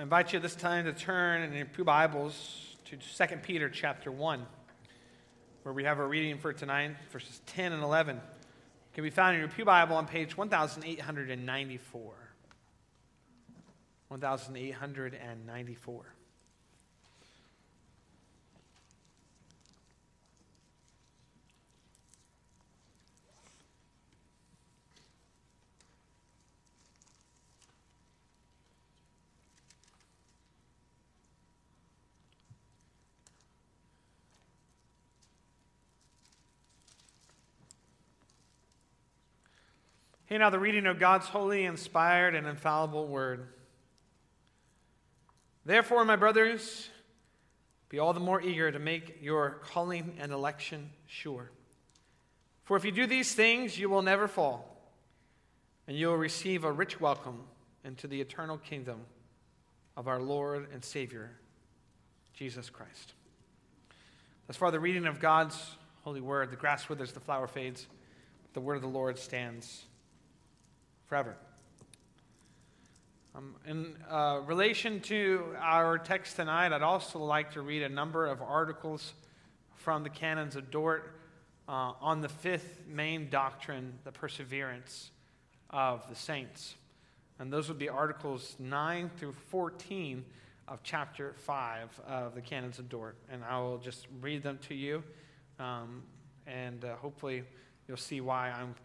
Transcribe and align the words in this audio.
I 0.00 0.02
invite 0.02 0.32
you 0.32 0.40
this 0.40 0.54
time 0.54 0.86
to 0.86 0.94
turn 0.94 1.42
in 1.42 1.52
your 1.52 1.66
Pew 1.66 1.84
Bibles 1.84 2.74
to 2.86 2.96
2 2.96 3.36
Peter 3.42 3.68
chapter 3.68 4.10
1, 4.10 4.46
where 5.62 5.74
we 5.74 5.84
have 5.84 5.98
our 5.98 6.08
reading 6.08 6.38
for 6.38 6.54
tonight, 6.54 6.92
verses 7.12 7.42
10 7.44 7.74
and 7.74 7.82
11. 7.82 8.16
It 8.16 8.22
can 8.94 9.04
be 9.04 9.10
found 9.10 9.34
in 9.34 9.40
your 9.40 9.50
Pew 9.50 9.66
Bible 9.66 9.96
on 9.96 10.06
page 10.06 10.38
1894. 10.38 12.14
1894. 14.08 16.14
Hear 40.30 40.38
now 40.38 40.50
the 40.50 40.60
reading 40.60 40.86
of 40.86 41.00
God's 41.00 41.26
holy, 41.26 41.64
inspired, 41.64 42.36
and 42.36 42.46
infallible 42.46 43.08
word. 43.08 43.48
Therefore, 45.66 46.04
my 46.04 46.14
brothers, 46.14 46.88
be 47.88 47.98
all 47.98 48.12
the 48.12 48.20
more 48.20 48.40
eager 48.40 48.70
to 48.70 48.78
make 48.78 49.18
your 49.20 49.60
calling 49.64 50.14
and 50.20 50.30
election 50.30 50.90
sure. 51.08 51.50
For 52.62 52.76
if 52.76 52.84
you 52.84 52.92
do 52.92 53.08
these 53.08 53.34
things, 53.34 53.76
you 53.76 53.90
will 53.90 54.02
never 54.02 54.28
fall, 54.28 54.80
and 55.88 55.96
you 55.96 56.06
will 56.06 56.16
receive 56.16 56.62
a 56.62 56.70
rich 56.70 57.00
welcome 57.00 57.42
into 57.84 58.06
the 58.06 58.20
eternal 58.20 58.56
kingdom 58.56 59.00
of 59.96 60.06
our 60.06 60.20
Lord 60.20 60.68
and 60.72 60.84
Savior, 60.84 61.32
Jesus 62.34 62.70
Christ. 62.70 63.14
As 64.48 64.56
far 64.56 64.70
the 64.70 64.78
reading 64.78 65.06
of 65.06 65.18
God's 65.18 65.60
holy 66.04 66.20
word, 66.20 66.52
the 66.52 66.56
grass 66.56 66.88
withers, 66.88 67.10
the 67.10 67.18
flower 67.18 67.48
fades, 67.48 67.88
the 68.52 68.60
word 68.60 68.76
of 68.76 68.82
the 68.82 68.86
Lord 68.86 69.18
stands 69.18 69.86
forever. 71.10 71.34
Um, 73.34 73.56
in 73.66 73.96
uh, 74.08 74.42
relation 74.46 75.00
to 75.00 75.56
our 75.58 75.98
text 75.98 76.36
tonight, 76.36 76.72
I'd 76.72 76.82
also 76.82 77.18
like 77.18 77.54
to 77.54 77.62
read 77.62 77.82
a 77.82 77.88
number 77.88 78.26
of 78.26 78.40
articles 78.40 79.12
from 79.74 80.04
the 80.04 80.08
Canons 80.08 80.54
of 80.54 80.70
Dort 80.70 81.12
uh, 81.68 81.94
on 82.00 82.20
the 82.20 82.28
fifth 82.28 82.82
main 82.86 83.28
doctrine, 83.28 83.98
the 84.04 84.12
perseverance 84.12 85.10
of 85.70 86.08
the 86.08 86.14
saints. 86.14 86.76
And 87.40 87.52
those 87.52 87.66
would 87.66 87.78
be 87.78 87.88
articles 87.88 88.54
9 88.60 89.10
through 89.16 89.32
14 89.48 90.24
of 90.68 90.84
chapter 90.84 91.34
5 91.38 92.02
of 92.06 92.36
the 92.36 92.40
Canons 92.40 92.78
of 92.78 92.88
Dort. 92.88 93.16
And 93.32 93.42
I 93.42 93.58
will 93.58 93.78
just 93.78 94.06
read 94.20 94.44
them 94.44 94.60
to 94.68 94.76
you, 94.76 95.02
um, 95.58 96.04
and 96.46 96.84
uh, 96.84 96.94
hopefully 96.94 97.42
you'll 97.88 97.96
see 97.96 98.20
why 98.20 98.50
I'm 98.50 98.76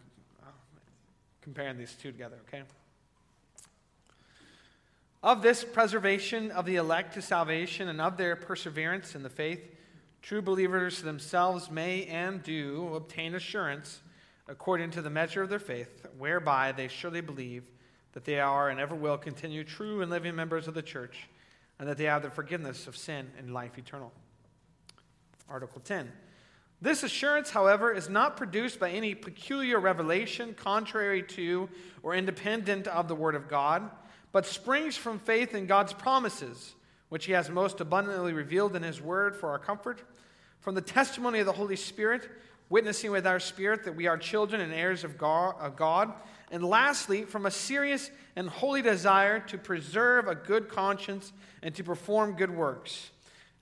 comparing 1.46 1.78
these 1.78 1.94
two 1.94 2.10
together, 2.10 2.38
okay? 2.48 2.64
Of 5.22 5.42
this 5.42 5.62
preservation 5.62 6.50
of 6.50 6.66
the 6.66 6.74
elect 6.74 7.14
to 7.14 7.22
salvation 7.22 7.86
and 7.88 8.00
of 8.00 8.16
their 8.16 8.34
perseverance 8.34 9.14
in 9.14 9.22
the 9.22 9.30
faith, 9.30 9.60
true 10.22 10.42
believers 10.42 11.02
themselves 11.02 11.70
may 11.70 12.04
and 12.06 12.42
do 12.42 12.92
obtain 12.96 13.36
assurance 13.36 14.00
according 14.48 14.90
to 14.90 15.02
the 15.02 15.08
measure 15.08 15.40
of 15.40 15.48
their 15.48 15.60
faith, 15.60 16.04
whereby 16.18 16.72
they 16.72 16.88
surely 16.88 17.20
believe 17.20 17.62
that 18.14 18.24
they 18.24 18.40
are 18.40 18.68
and 18.68 18.80
ever 18.80 18.96
will 18.96 19.16
continue 19.16 19.62
true 19.62 20.02
and 20.02 20.10
living 20.10 20.34
members 20.34 20.66
of 20.66 20.74
the 20.74 20.82
church, 20.82 21.28
and 21.78 21.88
that 21.88 21.96
they 21.96 22.04
have 22.06 22.22
the 22.22 22.30
forgiveness 22.30 22.88
of 22.88 22.96
sin 22.96 23.30
and 23.38 23.54
life 23.54 23.78
eternal. 23.78 24.12
Article 25.48 25.80
10. 25.84 26.10
This 26.80 27.02
assurance, 27.02 27.50
however, 27.50 27.92
is 27.92 28.08
not 28.08 28.36
produced 28.36 28.78
by 28.78 28.90
any 28.90 29.14
peculiar 29.14 29.80
revelation 29.80 30.54
contrary 30.54 31.22
to 31.22 31.68
or 32.02 32.14
independent 32.14 32.86
of 32.86 33.08
the 33.08 33.14
Word 33.14 33.34
of 33.34 33.48
God, 33.48 33.90
but 34.30 34.44
springs 34.44 34.96
from 34.96 35.18
faith 35.18 35.54
in 35.54 35.66
God's 35.66 35.94
promises, 35.94 36.74
which 37.08 37.24
He 37.24 37.32
has 37.32 37.48
most 37.48 37.80
abundantly 37.80 38.34
revealed 38.34 38.76
in 38.76 38.82
His 38.82 39.00
Word 39.00 39.34
for 39.34 39.48
our 39.48 39.58
comfort, 39.58 40.02
from 40.60 40.74
the 40.74 40.82
testimony 40.82 41.38
of 41.38 41.46
the 41.46 41.52
Holy 41.52 41.76
Spirit, 41.76 42.28
witnessing 42.68 43.10
with 43.10 43.26
our 43.26 43.40
spirit 43.40 43.84
that 43.84 43.96
we 43.96 44.06
are 44.06 44.18
children 44.18 44.60
and 44.60 44.72
heirs 44.72 45.04
of 45.04 45.16
God, 45.16 46.12
and 46.50 46.62
lastly, 46.62 47.22
from 47.22 47.46
a 47.46 47.50
serious 47.50 48.10
and 48.34 48.48
holy 48.48 48.82
desire 48.82 49.40
to 49.40 49.56
preserve 49.56 50.28
a 50.28 50.34
good 50.34 50.68
conscience 50.68 51.32
and 51.62 51.74
to 51.74 51.82
perform 51.82 52.36
good 52.36 52.54
works. 52.54 53.10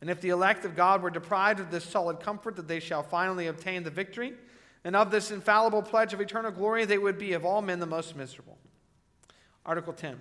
And 0.05 0.11
if 0.11 0.21
the 0.21 0.29
elect 0.29 0.67
of 0.67 0.77
God 0.77 1.01
were 1.01 1.09
deprived 1.09 1.61
of 1.61 1.71
this 1.71 1.83
solid 1.83 2.21
comfort 2.21 2.57
that 2.57 2.69
they 2.69 2.79
shall 2.79 3.03
finally 3.03 3.47
obtain 3.47 3.85
the 3.85 3.91
victory, 3.91 4.35
and 4.85 4.95
of 4.95 5.11
this 5.11 5.31
infallible 5.31 5.81
pledge 5.81 6.13
of 6.13 6.21
eternal 6.21 6.51
glory, 6.51 6.85
they 6.85 6.99
would 6.99 7.17
be 7.17 7.33
of 7.33 7.47
all 7.47 7.63
men 7.63 7.81
the 7.81 7.87
most 7.87 8.15
miserable. 8.15 8.59
Article 9.65 9.95
10. 9.95 10.21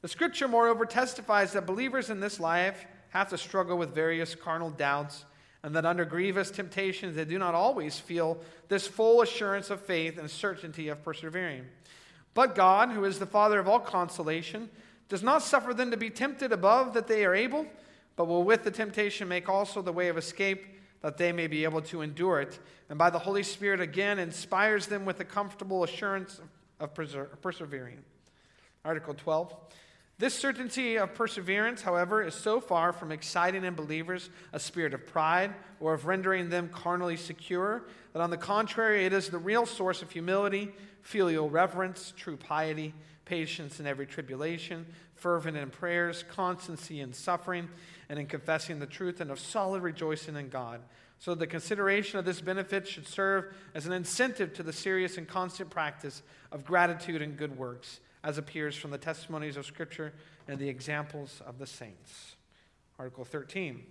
The 0.00 0.08
scripture, 0.08 0.48
moreover, 0.48 0.86
testifies 0.86 1.52
that 1.52 1.66
believers 1.66 2.08
in 2.08 2.20
this 2.20 2.40
life 2.40 2.86
have 3.10 3.28
to 3.28 3.36
struggle 3.36 3.76
with 3.76 3.94
various 3.94 4.34
carnal 4.34 4.70
doubts, 4.70 5.26
and 5.62 5.76
that 5.76 5.84
under 5.84 6.06
grievous 6.06 6.50
temptations 6.50 7.14
they 7.14 7.26
do 7.26 7.38
not 7.38 7.54
always 7.54 8.00
feel 8.00 8.38
this 8.68 8.86
full 8.86 9.20
assurance 9.20 9.68
of 9.68 9.82
faith 9.82 10.16
and 10.16 10.30
certainty 10.30 10.88
of 10.88 11.04
persevering. 11.04 11.66
But 12.32 12.54
God, 12.54 12.88
who 12.88 13.04
is 13.04 13.18
the 13.18 13.26
Father 13.26 13.58
of 13.58 13.68
all 13.68 13.80
consolation, 13.80 14.70
does 15.10 15.22
not 15.22 15.42
suffer 15.42 15.74
them 15.74 15.90
to 15.90 15.98
be 15.98 16.08
tempted 16.08 16.52
above 16.52 16.94
that 16.94 17.06
they 17.06 17.26
are 17.26 17.34
able 17.34 17.66
but 18.20 18.26
will 18.26 18.44
with 18.44 18.64
the 18.64 18.70
temptation 18.70 19.28
make 19.28 19.48
also 19.48 19.80
the 19.80 19.94
way 19.94 20.08
of 20.08 20.18
escape 20.18 20.62
that 21.00 21.16
they 21.16 21.32
may 21.32 21.46
be 21.46 21.64
able 21.64 21.80
to 21.80 22.02
endure 22.02 22.38
it, 22.38 22.58
and 22.90 22.98
by 22.98 23.08
the 23.08 23.18
Holy 23.18 23.42
Spirit 23.42 23.80
again 23.80 24.18
inspires 24.18 24.88
them 24.88 25.06
with 25.06 25.18
a 25.20 25.24
comfortable 25.24 25.84
assurance 25.84 26.38
of 26.80 26.92
persevering. 27.40 28.04
Article 28.84 29.14
12. 29.14 29.56
This 30.18 30.34
certainty 30.34 30.98
of 30.98 31.14
perseverance, 31.14 31.80
however, 31.80 32.22
is 32.22 32.34
so 32.34 32.60
far 32.60 32.92
from 32.92 33.10
exciting 33.10 33.64
in 33.64 33.72
believers 33.72 34.28
a 34.52 34.60
spirit 34.60 34.92
of 34.92 35.06
pride 35.06 35.54
or 35.80 35.94
of 35.94 36.04
rendering 36.04 36.50
them 36.50 36.68
carnally 36.68 37.16
secure 37.16 37.84
that, 38.12 38.20
on 38.20 38.28
the 38.28 38.36
contrary, 38.36 39.06
it 39.06 39.14
is 39.14 39.30
the 39.30 39.38
real 39.38 39.64
source 39.64 40.02
of 40.02 40.10
humility, 40.10 40.70
filial 41.00 41.48
reverence, 41.48 42.12
true 42.18 42.36
piety, 42.36 42.92
patience 43.24 43.80
in 43.80 43.86
every 43.86 44.04
tribulation, 44.04 44.84
fervent 45.14 45.56
in 45.56 45.70
prayers, 45.70 46.24
constancy 46.28 47.00
in 47.00 47.12
suffering, 47.12 47.68
and 48.10 48.18
in 48.18 48.26
confessing 48.26 48.80
the 48.80 48.86
truth, 48.86 49.20
and 49.20 49.30
of 49.30 49.38
solid 49.38 49.82
rejoicing 49.82 50.36
in 50.36 50.48
God. 50.48 50.80
So 51.20 51.34
the 51.34 51.46
consideration 51.46 52.18
of 52.18 52.24
this 52.24 52.40
benefit 52.40 52.88
should 52.88 53.06
serve 53.06 53.54
as 53.72 53.86
an 53.86 53.92
incentive 53.92 54.52
to 54.54 54.64
the 54.64 54.72
serious 54.72 55.16
and 55.16 55.28
constant 55.28 55.70
practice 55.70 56.22
of 56.50 56.64
gratitude 56.64 57.22
and 57.22 57.36
good 57.36 57.56
works, 57.56 58.00
as 58.24 58.36
appears 58.36 58.74
from 58.74 58.90
the 58.90 58.98
testimonies 58.98 59.56
of 59.56 59.64
Scripture 59.64 60.12
and 60.48 60.58
the 60.58 60.68
examples 60.68 61.40
of 61.46 61.58
the 61.58 61.66
saints. 61.66 62.34
Article 62.98 63.24
13. 63.24 63.84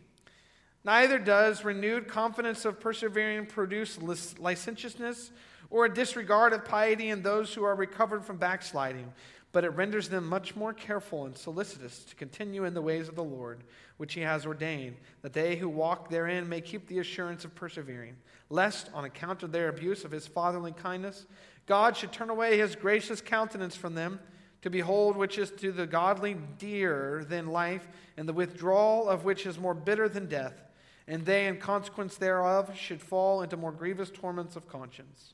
Neither 0.84 1.18
does 1.18 1.64
renewed 1.64 2.08
confidence 2.08 2.66
of 2.66 2.80
persevering 2.80 3.46
produce 3.46 3.98
licentiousness 4.38 5.32
or 5.70 5.86
a 5.86 5.94
disregard 5.94 6.52
of 6.52 6.66
piety 6.66 7.10
in 7.10 7.22
those 7.22 7.54
who 7.54 7.64
are 7.64 7.76
recovered 7.76 8.26
from 8.26 8.38
backsliding 8.38 9.14
but 9.52 9.64
it 9.64 9.70
renders 9.70 10.10
them 10.10 10.28
much 10.28 10.56
more 10.56 10.74
careful 10.74 11.26
and 11.26 11.38
solicitous 11.38 12.04
to 12.06 12.16
continue 12.16 12.66
in 12.66 12.74
the 12.74 12.82
ways 12.82 13.08
of 13.08 13.16
the 13.16 13.24
Lord, 13.24 13.64
which 13.98 14.14
he 14.14 14.22
has 14.22 14.46
ordained, 14.46 14.98
that 15.22 15.34
they 15.34 15.56
who 15.56 15.68
walk 15.68 16.10
therein 16.10 16.48
may 16.48 16.62
keep 16.62 16.88
the 16.88 17.00
assurance 17.00 17.46
of 17.46 17.56
persevering, 17.56 18.16
lest, 18.50 18.90
on 18.94 19.06
account 19.06 19.42
of 19.42 19.52
their 19.52 19.70
abuse 19.70 20.06
of 20.06 20.12
his 20.12 20.28
fatherly 20.28 20.72
kindness, 20.72 21.26
God 21.66 21.98
should 21.98 22.12
turn 22.12 22.30
away 22.30 22.58
his 22.58 22.76
gracious 22.76 23.22
countenance 23.22 23.76
from 23.76 23.96
them, 23.96 24.20
to 24.62 24.70
behold 24.70 25.16
which 25.16 25.38
is 25.38 25.52
to 25.52 25.72
the 25.72 25.88
godly 25.88 26.36
dearer 26.58 27.24
than 27.24 27.48
life, 27.48 27.88
and 28.18 28.28
the 28.28 28.34
withdrawal 28.34 29.08
of 29.08 29.24
which 29.24 29.46
is 29.46 29.58
more 29.58 29.74
bitter 29.74 30.10
than 30.10 30.28
death, 30.28 30.62
and 31.08 31.26
they, 31.26 31.48
in 31.48 31.58
consequence 31.58 32.18
thereof, 32.18 32.76
should 32.78 33.02
fall 33.02 33.42
into 33.42 33.58
more 33.58 33.72
grievous 33.72 34.12
torments 34.12 34.56
of 34.56 34.68
conscience. 34.68 35.34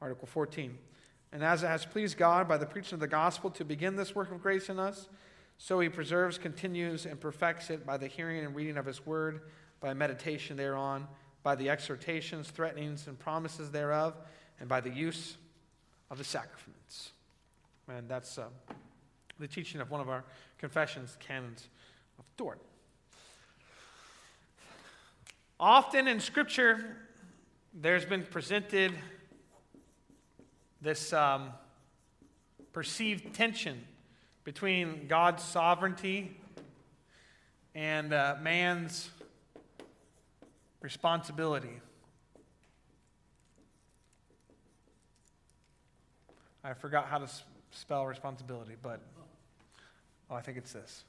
Article 0.00 0.28
14. 0.28 0.76
And 1.36 1.44
as 1.44 1.62
it 1.62 1.66
has 1.66 1.84
pleased 1.84 2.16
God 2.16 2.48
by 2.48 2.56
the 2.56 2.64
preaching 2.64 2.94
of 2.94 3.00
the 3.00 3.06
gospel 3.06 3.50
to 3.50 3.64
begin 3.66 3.94
this 3.94 4.14
work 4.14 4.32
of 4.32 4.40
grace 4.40 4.70
in 4.70 4.78
us, 4.78 5.06
so 5.58 5.78
he 5.80 5.90
preserves, 5.90 6.38
continues, 6.38 7.04
and 7.04 7.20
perfects 7.20 7.68
it 7.68 7.84
by 7.84 7.98
the 7.98 8.06
hearing 8.06 8.42
and 8.42 8.56
reading 8.56 8.78
of 8.78 8.86
his 8.86 9.04
word, 9.04 9.42
by 9.78 9.92
meditation 9.92 10.56
thereon, 10.56 11.06
by 11.42 11.54
the 11.54 11.68
exhortations, 11.68 12.48
threatenings, 12.48 13.06
and 13.06 13.18
promises 13.18 13.70
thereof, 13.70 14.14
and 14.60 14.68
by 14.70 14.80
the 14.80 14.88
use 14.88 15.36
of 16.10 16.16
the 16.16 16.24
sacraments. 16.24 17.12
And 17.86 18.08
that's 18.08 18.38
uh, 18.38 18.46
the 19.38 19.46
teaching 19.46 19.82
of 19.82 19.90
one 19.90 20.00
of 20.00 20.08
our 20.08 20.24
confessions, 20.56 21.18
canons 21.20 21.68
of 22.18 22.24
Dort. 22.38 22.62
Often 25.60 26.08
in 26.08 26.18
Scripture, 26.18 26.96
there's 27.74 28.06
been 28.06 28.22
presented 28.22 28.94
this 30.86 31.12
um, 31.12 31.48
perceived 32.72 33.34
tension 33.34 33.82
between 34.44 35.08
God's 35.08 35.42
sovereignty 35.42 36.36
and 37.74 38.12
uh, 38.12 38.36
man's 38.40 39.10
responsibility. 40.80 41.80
I 46.62 46.74
forgot 46.74 47.06
how 47.06 47.18
to 47.18 47.28
spell 47.72 48.06
responsibility, 48.06 48.76
but 48.80 49.00
oh, 50.30 50.36
I 50.36 50.40
think 50.40 50.56
it's 50.56 50.72
this. 50.72 51.02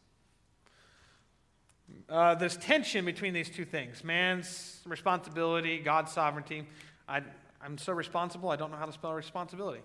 Uh, 2.10 2.34
there's 2.34 2.58
tension 2.58 3.06
between 3.06 3.36
these 3.36 3.52
two 3.52 3.64
things 3.64 4.04
man's 4.04 4.82
responsibility, 4.88 5.78
God's 5.78 6.12
sovereignty. 6.12 6.66
I, 7.08 7.22
am 7.66 7.78
so 7.78 7.94
responsible, 7.94 8.50
I 8.50 8.56
don't 8.56 8.72
know 8.72 8.78
how 8.78 8.86
to 8.86 8.94
spell 8.94 9.14
responsibility. 9.14 9.82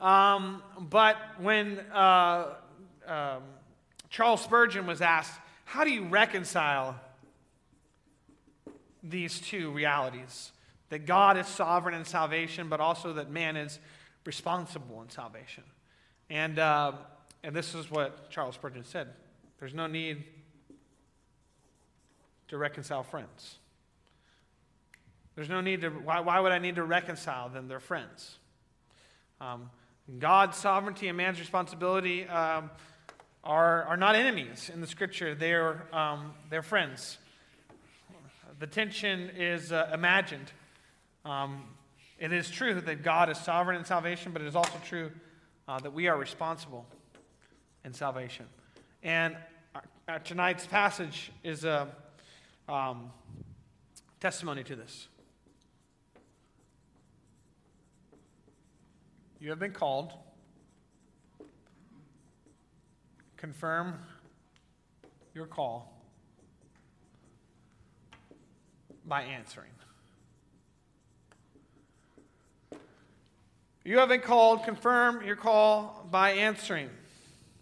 Um, 0.00 0.62
but 0.78 1.16
when 1.38 1.78
uh, 1.92 2.54
um, 3.06 3.42
Charles 4.10 4.42
Spurgeon 4.42 4.86
was 4.86 5.00
asked, 5.00 5.38
How 5.64 5.84
do 5.84 5.90
you 5.90 6.04
reconcile 6.04 6.98
these 9.02 9.40
two 9.40 9.70
realities? 9.70 10.52
That 10.90 11.06
God 11.06 11.36
is 11.36 11.46
sovereign 11.46 11.94
in 11.94 12.04
salvation, 12.04 12.68
but 12.68 12.80
also 12.80 13.14
that 13.14 13.30
man 13.30 13.56
is 13.56 13.78
responsible 14.24 15.02
in 15.02 15.10
salvation. 15.10 15.64
And, 16.30 16.58
uh, 16.58 16.92
and 17.42 17.54
this 17.54 17.74
is 17.74 17.90
what 17.90 18.30
Charles 18.30 18.54
Spurgeon 18.54 18.84
said 18.84 19.08
there's 19.58 19.74
no 19.74 19.86
need 19.86 20.24
to 22.48 22.58
reconcile 22.58 23.02
friends. 23.02 23.58
There's 25.34 25.48
no 25.48 25.60
need 25.60 25.80
to, 25.80 25.88
why, 25.88 26.20
why 26.20 26.40
would 26.40 26.52
I 26.52 26.58
need 26.58 26.76
to 26.76 26.84
reconcile 26.84 27.48
them? 27.48 27.68
They're 27.68 27.80
friends. 27.80 28.38
Um, 29.40 29.70
God's 30.18 30.56
sovereignty 30.56 31.08
and 31.08 31.16
man's 31.16 31.40
responsibility 31.40 32.26
um, 32.28 32.70
are, 33.42 33.84
are 33.84 33.96
not 33.96 34.14
enemies 34.14 34.70
in 34.72 34.80
the 34.80 34.86
scripture, 34.86 35.34
they're, 35.34 35.82
um, 35.94 36.32
they're 36.50 36.62
friends. 36.62 37.18
The 38.60 38.66
tension 38.66 39.30
is 39.36 39.72
uh, 39.72 39.90
imagined. 39.92 40.52
Um, 41.24 41.64
it 42.18 42.32
is 42.32 42.48
true 42.48 42.80
that 42.80 43.02
God 43.02 43.28
is 43.28 43.38
sovereign 43.38 43.76
in 43.76 43.84
salvation, 43.84 44.32
but 44.32 44.42
it 44.42 44.48
is 44.48 44.54
also 44.54 44.80
true 44.84 45.10
uh, 45.66 45.80
that 45.80 45.92
we 45.92 46.06
are 46.06 46.16
responsible 46.16 46.86
in 47.84 47.92
salvation. 47.92 48.46
And 49.02 49.36
our, 49.74 49.82
our 50.08 50.18
tonight's 50.20 50.66
passage 50.66 51.32
is 51.42 51.64
a 51.64 51.88
um, 52.68 53.10
testimony 54.20 54.62
to 54.64 54.76
this. 54.76 55.08
You 59.44 59.50
have 59.50 59.58
been 59.58 59.72
called. 59.72 60.10
Confirm 63.36 63.98
your 65.34 65.44
call 65.44 65.92
by 69.06 69.20
answering. 69.24 69.68
You 73.84 73.98
have 73.98 74.08
been 74.08 74.22
called. 74.22 74.64
Confirm 74.64 75.22
your 75.26 75.36
call 75.36 76.08
by 76.10 76.30
answering 76.30 76.88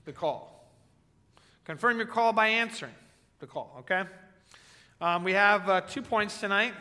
the 0.05 0.12
call. 0.12 0.70
Confirm 1.64 1.96
your 1.96 2.06
call 2.06 2.32
by 2.32 2.46
answering 2.46 2.94
the 3.40 3.49
call, 3.49 3.75
okay? 3.81 4.05
Um, 5.00 5.25
we 5.25 5.32
have 5.32 5.69
uh, 5.69 5.81
two 5.81 6.02
points 6.02 6.38
tonight. 6.38 6.75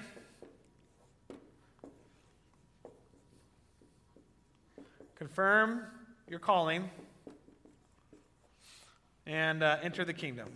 Confirm 5.22 5.84
your 6.28 6.40
calling 6.40 6.90
and 9.28 9.62
uh, 9.62 9.78
enter 9.84 10.04
the 10.04 10.16
kingdom. 10.16 10.50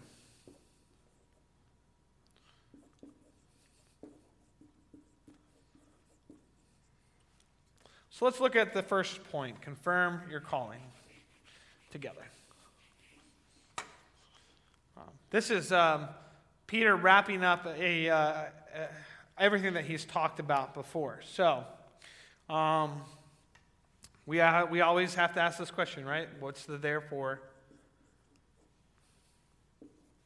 So 8.09 8.25
let's 8.25 8.39
look 8.39 8.55
at 8.55 8.73
the 8.73 8.81
first 8.81 9.23
point 9.25 9.61
confirm 9.61 10.21
your 10.31 10.39
calling 10.39 10.81
together. 11.91 12.25
Um, 14.97 15.03
this 15.29 15.51
is 15.51 15.71
um, 15.71 16.07
Peter 16.65 16.95
wrapping 16.95 17.43
up 17.43 17.67
a, 17.67 18.09
uh, 18.09 18.15
uh, 18.15 18.47
everything 19.37 19.73
that 19.73 19.85
he's 19.85 20.05
talked 20.05 20.39
about 20.39 20.73
before. 20.73 21.19
So, 21.23 21.63
um, 22.49 23.03
we, 24.25 24.41
uh, 24.41 24.65
we 24.65 24.81
always 24.81 25.15
have 25.15 25.33
to 25.33 25.41
ask 25.41 25.57
this 25.59 25.71
question, 25.71 26.05
right? 26.05 26.27
What's 26.39 26.65
the 26.65 26.77
therefore? 26.77 27.41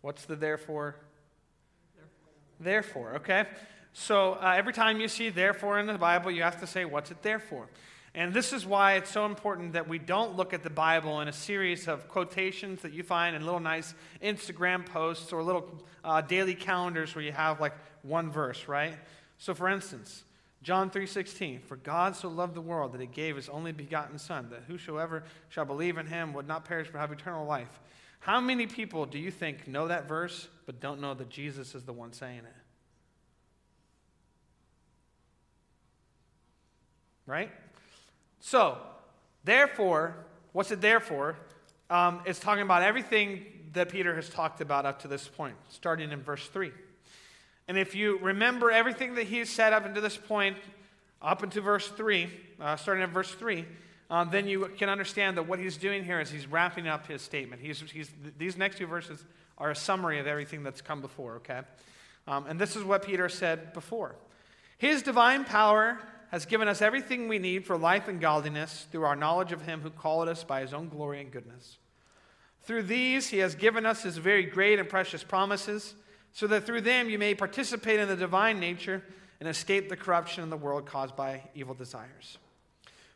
What's 0.02 0.26
the 0.26 0.36
therefore? 0.36 0.96
Therefore, 2.60 3.12
therefore 3.12 3.16
okay? 3.16 3.46
So 3.94 4.34
uh, 4.34 4.54
every 4.56 4.74
time 4.74 5.00
you 5.00 5.08
see 5.08 5.30
therefore 5.30 5.80
in 5.80 5.88
the 5.88 5.98
Bible, 5.98 6.32
you 6.32 6.44
have 6.44 6.60
to 6.62 6.68
say, 6.68 6.86
what's 6.86 7.12
it 7.12 7.22
there 7.22 7.40
for? 7.40 7.68
And 8.16 8.34
this 8.34 8.54
is 8.54 8.66
why 8.66 8.94
it's 8.94 9.12
so 9.12 9.26
important 9.26 9.74
that 9.74 9.88
we 9.88 10.00
don't 10.00 10.36
look 10.36 10.54
at 10.54 10.64
the 10.64 10.70
Bible 10.70 11.22
in 11.22 11.28
a 11.28 11.34
series 11.34 11.88
of 11.88 12.08
quotations 12.08 12.82
that 12.82 12.92
you 12.92 13.04
find 13.04 13.36
in 13.36 13.46
little 13.46 13.60
nice 13.60 13.94
Instagram 14.24 14.86
posts 14.86 15.32
or 15.32 15.44
little 15.44 15.84
uh, 16.04 16.22
daily 16.22 16.56
calendars 16.56 17.14
where 17.14 17.24
you 17.24 17.32
have 17.32 17.60
like 17.60 17.74
one 18.02 18.32
verse, 18.32 18.68
right? 18.68 18.98
So 19.38 19.54
for 19.54 19.70
instance, 19.70 20.24
John 20.62 20.90
3:16 20.90 21.62
For 21.62 21.78
God 21.78 22.16
so 22.16 22.28
loved 22.30 22.54
the 22.54 22.62
world 22.62 22.94
that 22.94 23.02
he 23.02 23.08
gave 23.08 23.36
his 23.36 23.50
only 23.50 23.72
begotten 23.72 24.18
son 24.18 24.50
that 24.50 24.64
whosoever 24.68 25.24
shall 25.48 25.66
believe 25.66 25.98
in 25.98 26.08
him 26.08 26.34
would 26.34 26.48
not 26.48 26.66
perish 26.66 26.90
but 26.92 27.00
have 27.00 27.12
eternal 27.12 27.46
life. 27.46 27.80
How 28.20 28.42
many 28.42 28.68
people 28.68 29.06
do 29.06 29.18
you 29.18 29.32
think 29.32 29.68
know 29.68 29.88
that 29.88 30.08
verse 30.08 30.50
but 30.66 30.80
don't 30.80 31.00
know 31.00 31.14
that 31.14 31.30
Jesus 31.30 31.76
is 31.76 31.84
the 31.84 31.94
one 31.94 32.12
saying 32.12 32.40
it? 32.40 32.56
Right? 37.26 37.52
So, 38.40 38.78
therefore, 39.44 40.16
what's 40.52 40.72
it 40.72 40.82
there 40.82 41.00
for? 41.00 41.38
Um, 41.90 42.22
it's 42.26 42.40
talking 42.40 42.64
about 42.64 42.84
everything 42.84 43.46
that 43.74 43.90
Peter 43.90 44.16
has 44.16 44.30
talked 44.30 44.62
about 44.62 44.86
up 44.86 45.02
to 45.02 45.08
this 45.08 45.28
point, 45.28 45.56
starting 45.70 46.12
in 46.12 46.22
verse 46.22 46.48
3. 46.48 46.72
And 47.70 47.78
if 47.78 47.94
you 47.94 48.18
remember 48.18 48.72
everything 48.72 49.14
that 49.14 49.28
he's 49.28 49.48
said 49.48 49.74
up 49.74 49.86
until 49.86 50.02
this 50.02 50.18
point, 50.18 50.58
up 51.22 51.44
into 51.44 51.62
verse 51.62 51.88
3, 51.88 52.28
uh, 52.60 52.76
starting 52.76 53.04
at 53.04 53.12
verse 53.12 53.30
3, 53.30 53.64
um, 54.10 54.30
then 54.32 54.48
you 54.48 54.72
can 54.76 54.90
understand 54.90 55.38
that 55.38 55.48
what 55.48 55.60
he's 55.60 55.78
doing 55.78 56.04
here 56.04 56.20
is 56.20 56.32
he's 56.32 56.48
wrapping 56.48 56.88
up 56.88 57.06
his 57.06 57.22
statement. 57.22 57.62
He's, 57.62 57.80
he's, 57.92 58.10
these 58.40 58.58
next 58.58 58.80
two 58.80 58.88
verses 58.88 59.24
are 59.60 59.70
a 59.70 59.76
summary 59.76 60.18
of 60.18 60.26
everything 60.26 60.64
that's 60.64 60.82
come 60.82 61.00
before, 61.00 61.36
okay? 61.36 61.62
Um, 62.28 62.48
and 62.48 62.60
this 62.60 62.76
is 62.76 62.84
what 62.84 63.06
Peter 63.06 63.30
said 63.30 63.72
before 63.74 64.16
His 64.80 65.04
divine 65.04 65.46
power 65.46 66.00
has 66.32 66.48
given 66.48 66.68
us 66.68 66.82
everything 66.82 67.28
we 67.28 67.38
need 67.38 67.68
for 67.68 67.78
life 67.78 68.08
and 68.08 68.20
godliness 68.20 68.88
through 68.92 69.04
our 69.04 69.16
knowledge 69.16 69.52
of 69.52 69.62
him 69.64 69.82
who 69.82 69.92
called 69.92 70.28
us 70.28 70.44
by 70.44 70.62
his 70.62 70.74
own 70.74 70.88
glory 70.90 71.22
and 71.22 71.32
goodness. 71.32 71.78
Through 72.64 72.84
these, 72.84 73.30
he 73.30 73.40
has 73.40 73.56
given 73.56 73.86
us 73.86 74.04
his 74.04 74.18
very 74.18 74.44
great 74.44 74.80
and 74.80 74.88
precious 74.88 75.24
promises, 75.24 75.96
so 76.34 76.48
that 76.48 76.66
through 76.66 76.82
them 76.82 77.10
you 77.10 77.18
may 77.18 77.36
participate 77.36 78.00
in 78.00 78.08
the 78.08 78.16
divine 78.16 78.60
nature 78.60 79.04
and 79.40 79.48
escape 79.48 79.90
the 79.90 79.98
corruption 79.98 80.44
in 80.44 80.50
the 80.50 80.58
world 80.58 80.86
caused 80.86 81.16
by 81.16 81.50
evil 81.56 81.74
desires. 81.74 82.38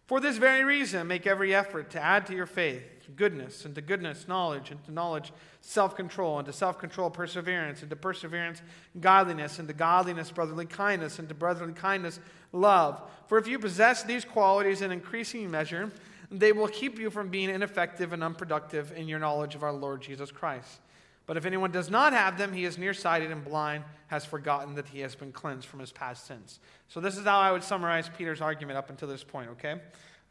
For 0.05 0.19
this 0.19 0.37
very 0.37 0.63
reason, 0.63 1.07
make 1.07 1.25
every 1.25 1.55
effort 1.55 1.89
to 1.91 2.01
add 2.01 2.25
to 2.27 2.35
your 2.35 2.45
faith 2.45 2.83
goodness, 3.15 3.65
and 3.65 3.75
to 3.75 3.81
goodness, 3.81 4.27
knowledge, 4.27 4.71
and 4.71 4.83
to 4.85 4.91
knowledge, 4.91 5.31
self 5.61 5.95
control, 5.95 6.39
and 6.39 6.45
to 6.45 6.53
self 6.53 6.79
control, 6.79 7.09
perseverance, 7.09 7.81
and 7.81 7.89
to 7.89 7.95
perseverance, 7.95 8.61
godliness, 8.99 9.59
and 9.59 9.67
to 9.67 9.73
godliness, 9.73 10.31
brotherly 10.31 10.65
kindness, 10.65 11.19
and 11.19 11.27
to 11.29 11.35
brotherly 11.35 11.73
kindness, 11.73 12.19
love. 12.51 13.01
For 13.27 13.37
if 13.37 13.47
you 13.47 13.59
possess 13.59 14.03
these 14.03 14.25
qualities 14.25 14.81
in 14.81 14.91
increasing 14.91 15.49
measure, 15.49 15.91
they 16.31 16.51
will 16.51 16.67
keep 16.67 16.99
you 16.99 17.09
from 17.09 17.29
being 17.29 17.49
ineffective 17.49 18.13
and 18.13 18.23
unproductive 18.23 18.91
in 18.95 19.07
your 19.07 19.19
knowledge 19.19 19.55
of 19.55 19.63
our 19.63 19.73
Lord 19.73 20.01
Jesus 20.01 20.31
Christ. 20.31 20.79
But 21.25 21.37
if 21.37 21.45
anyone 21.45 21.71
does 21.71 21.89
not 21.89 22.13
have 22.13 22.37
them, 22.37 22.51
he 22.51 22.65
is 22.65 22.77
nearsighted 22.77 23.31
and 23.31 23.43
blind, 23.43 23.85
has 24.07 24.25
forgotten 24.25 24.75
that 24.75 24.89
he 24.89 24.99
has 24.99 25.15
been 25.15 25.31
cleansed 25.31 25.67
from 25.67 25.79
his 25.79 25.91
past 25.91 26.25
sins. 26.27 26.59
So, 26.89 26.99
this 26.99 27.17
is 27.17 27.23
how 27.23 27.39
I 27.39 27.51
would 27.51 27.63
summarize 27.63 28.09
Peter's 28.17 28.41
argument 28.41 28.77
up 28.77 28.89
until 28.89 29.07
this 29.07 29.23
point, 29.23 29.51
okay? 29.51 29.75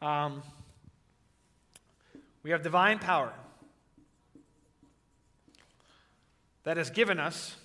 Um, 0.01 0.43
we 2.43 2.51
have 2.51 2.61
divine 2.61 2.99
power 2.99 3.33
that 6.63 6.77
has 6.77 6.89
given 6.89 7.19
us 7.19 7.55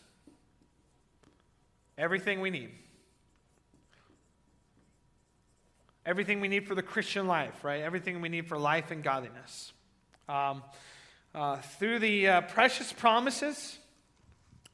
everything 1.99 2.41
we 2.41 2.51
need. 2.51 2.71
Everything 6.07 6.41
we 6.41 6.49
need 6.49 6.67
for 6.67 6.75
the 6.75 6.83
Christian 6.83 7.27
life, 7.27 7.63
right? 7.63 7.83
Everything 7.83 8.23
we 8.23 8.31
need 8.31 8.49
for 8.49 8.59
life 8.59 8.91
and 8.91 9.03
godliness. 9.03 9.73
Um, 10.29 10.63
uh, 11.35 11.57
through 11.57 11.99
the 11.99 12.29
uh, 12.29 12.41
precious 12.43 12.93
promises 12.93 13.79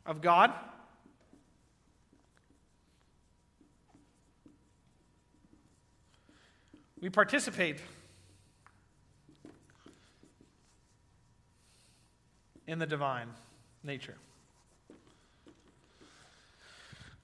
of 0.06 0.20
God, 0.20 0.52
we 7.00 7.10
participate 7.10 7.78
in 12.66 12.78
the 12.78 12.86
divine 12.86 13.28
nature. 13.82 14.16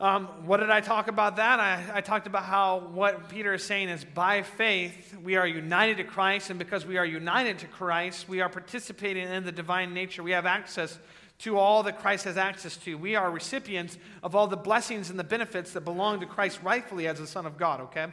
Um, 0.01 0.29
what 0.47 0.61
did 0.61 0.71
I 0.71 0.81
talk 0.81 1.09
about 1.09 1.37
that? 1.37 1.61
I, 1.61 1.85
I 1.97 2.01
talked 2.01 2.27
about 2.27 2.45
how 2.45 2.79
what 2.95 3.29
Peter 3.29 3.53
is 3.53 3.63
saying 3.63 3.91
is 3.91 4.03
by 4.03 4.41
faith 4.41 5.15
we 5.23 5.37
are 5.37 5.47
united 5.47 5.99
to 5.99 6.05
Christ, 6.05 6.49
and 6.49 6.59
because 6.59 6.87
we 6.87 6.97
are 6.97 7.05
united 7.05 7.59
to 7.59 7.67
Christ, 7.67 8.27
we 8.27 8.41
are 8.41 8.49
participating 8.49 9.29
in 9.29 9.45
the 9.45 9.53
divine 9.53 9.93
nature. 9.93 10.23
We 10.23 10.31
have 10.31 10.47
access 10.47 10.99
to 11.41 11.59
all 11.59 11.83
that 11.83 12.01
Christ 12.01 12.25
has 12.25 12.39
access 12.39 12.79
to. 12.79 12.97
We 12.97 13.15
are 13.15 13.31
recipients 13.31 13.99
of 14.23 14.35
all 14.35 14.47
the 14.47 14.57
blessings 14.57 15.11
and 15.11 15.19
the 15.19 15.25
benefits 15.25 15.73
that 15.73 15.83
belong 15.83 16.21
to 16.21 16.27
Christ 16.27 16.61
rightfully 16.63 17.07
as 17.07 17.19
the 17.19 17.27
Son 17.27 17.45
of 17.45 17.59
God, 17.59 17.83
okay? 17.83 18.07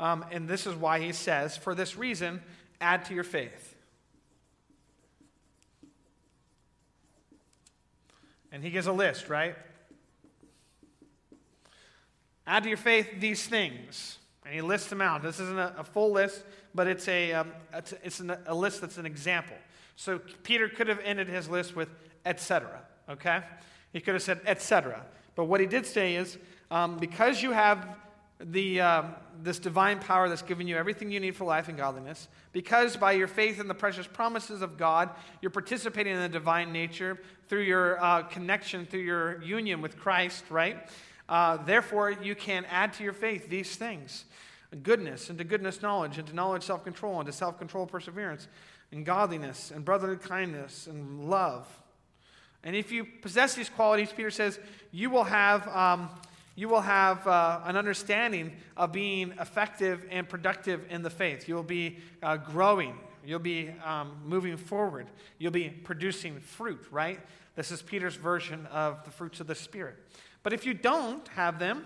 Um, 0.00 0.24
and 0.32 0.48
this 0.48 0.66
is 0.66 0.74
why 0.74 0.98
he 0.98 1.12
says, 1.12 1.56
for 1.56 1.72
this 1.72 1.96
reason, 1.96 2.42
add 2.80 3.04
to 3.04 3.14
your 3.14 3.22
faith. 3.22 3.76
And 8.50 8.64
he 8.64 8.70
gives 8.70 8.88
a 8.88 8.92
list, 8.92 9.28
right? 9.28 9.54
Add 12.48 12.62
to 12.62 12.70
your 12.70 12.78
faith 12.78 13.20
these 13.20 13.46
things. 13.46 14.18
And 14.46 14.54
he 14.54 14.62
lists 14.62 14.88
them 14.88 15.02
out. 15.02 15.22
This 15.22 15.38
isn't 15.38 15.58
a, 15.58 15.74
a 15.76 15.84
full 15.84 16.10
list, 16.10 16.42
but 16.74 16.86
it's, 16.86 17.06
a, 17.06 17.34
um, 17.34 17.52
it's, 17.74 17.92
it's 18.02 18.20
an, 18.20 18.34
a 18.46 18.54
list 18.54 18.80
that's 18.80 18.96
an 18.96 19.04
example. 19.04 19.56
So 19.96 20.18
Peter 20.42 20.68
could 20.68 20.88
have 20.88 21.00
ended 21.04 21.28
his 21.28 21.50
list 21.50 21.76
with 21.76 21.90
etc. 22.24 22.80
Okay? 23.10 23.42
He 23.92 24.00
could 24.00 24.14
have 24.14 24.22
said 24.22 24.40
etc. 24.46 25.04
But 25.34 25.44
what 25.44 25.60
he 25.60 25.66
did 25.66 25.84
say 25.84 26.14
is 26.14 26.38
um, 26.70 26.96
because 26.96 27.42
you 27.42 27.52
have 27.52 27.86
the, 28.40 28.80
uh, 28.80 29.02
this 29.42 29.58
divine 29.58 29.98
power 29.98 30.28
that's 30.28 30.42
given 30.42 30.66
you 30.66 30.76
everything 30.76 31.10
you 31.10 31.20
need 31.20 31.36
for 31.36 31.44
life 31.44 31.68
and 31.68 31.76
godliness, 31.76 32.28
because 32.52 32.96
by 32.96 33.12
your 33.12 33.26
faith 33.26 33.60
in 33.60 33.68
the 33.68 33.74
precious 33.74 34.06
promises 34.06 34.62
of 34.62 34.78
God, 34.78 35.10
you're 35.42 35.50
participating 35.50 36.14
in 36.14 36.22
the 36.22 36.28
divine 36.28 36.72
nature 36.72 37.18
through 37.48 37.62
your 37.62 38.02
uh, 38.02 38.22
connection, 38.22 38.86
through 38.86 39.00
your 39.00 39.42
union 39.42 39.82
with 39.82 39.98
Christ, 39.98 40.44
right? 40.48 40.88
Uh, 41.28 41.58
therefore, 41.58 42.10
you 42.10 42.34
can 42.34 42.64
add 42.70 42.92
to 42.94 43.04
your 43.04 43.12
faith 43.12 43.48
these 43.48 43.76
things 43.76 44.24
goodness, 44.82 45.30
and 45.30 45.38
to 45.38 45.44
goodness, 45.44 45.80
knowledge, 45.80 46.18
and 46.18 46.26
to 46.28 46.34
knowledge, 46.34 46.62
self 46.62 46.84
control, 46.84 47.18
and 47.18 47.26
to 47.26 47.32
self 47.32 47.58
control, 47.58 47.86
perseverance, 47.86 48.48
and 48.92 49.04
godliness, 49.04 49.70
and 49.70 49.84
brotherly 49.84 50.16
kindness, 50.16 50.86
and 50.86 51.28
love. 51.28 51.66
And 52.64 52.74
if 52.74 52.90
you 52.90 53.04
possess 53.04 53.54
these 53.54 53.68
qualities, 53.68 54.12
Peter 54.12 54.30
says, 54.30 54.58
you 54.90 55.10
will 55.10 55.24
have, 55.24 55.68
um, 55.68 56.10
you 56.56 56.68
will 56.68 56.80
have 56.80 57.26
uh, 57.26 57.60
an 57.64 57.76
understanding 57.76 58.52
of 58.76 58.92
being 58.92 59.32
effective 59.40 60.04
and 60.10 60.28
productive 60.28 60.84
in 60.90 61.02
the 61.02 61.10
faith. 61.10 61.48
You'll 61.48 61.62
be 61.62 61.98
uh, 62.22 62.36
growing. 62.36 62.98
You'll 63.24 63.38
be 63.38 63.70
um, 63.84 64.16
moving 64.24 64.56
forward. 64.56 65.06
You'll 65.38 65.52
be 65.52 65.68
producing 65.68 66.40
fruit, 66.40 66.84
right? 66.90 67.20
This 67.54 67.70
is 67.70 67.80
Peter's 67.80 68.16
version 68.16 68.66
of 68.66 69.04
the 69.04 69.10
fruits 69.10 69.40
of 69.40 69.46
the 69.46 69.54
Spirit. 69.54 69.96
But 70.42 70.52
if 70.52 70.64
you 70.66 70.74
don't 70.74 71.26
have 71.28 71.58
them, 71.58 71.84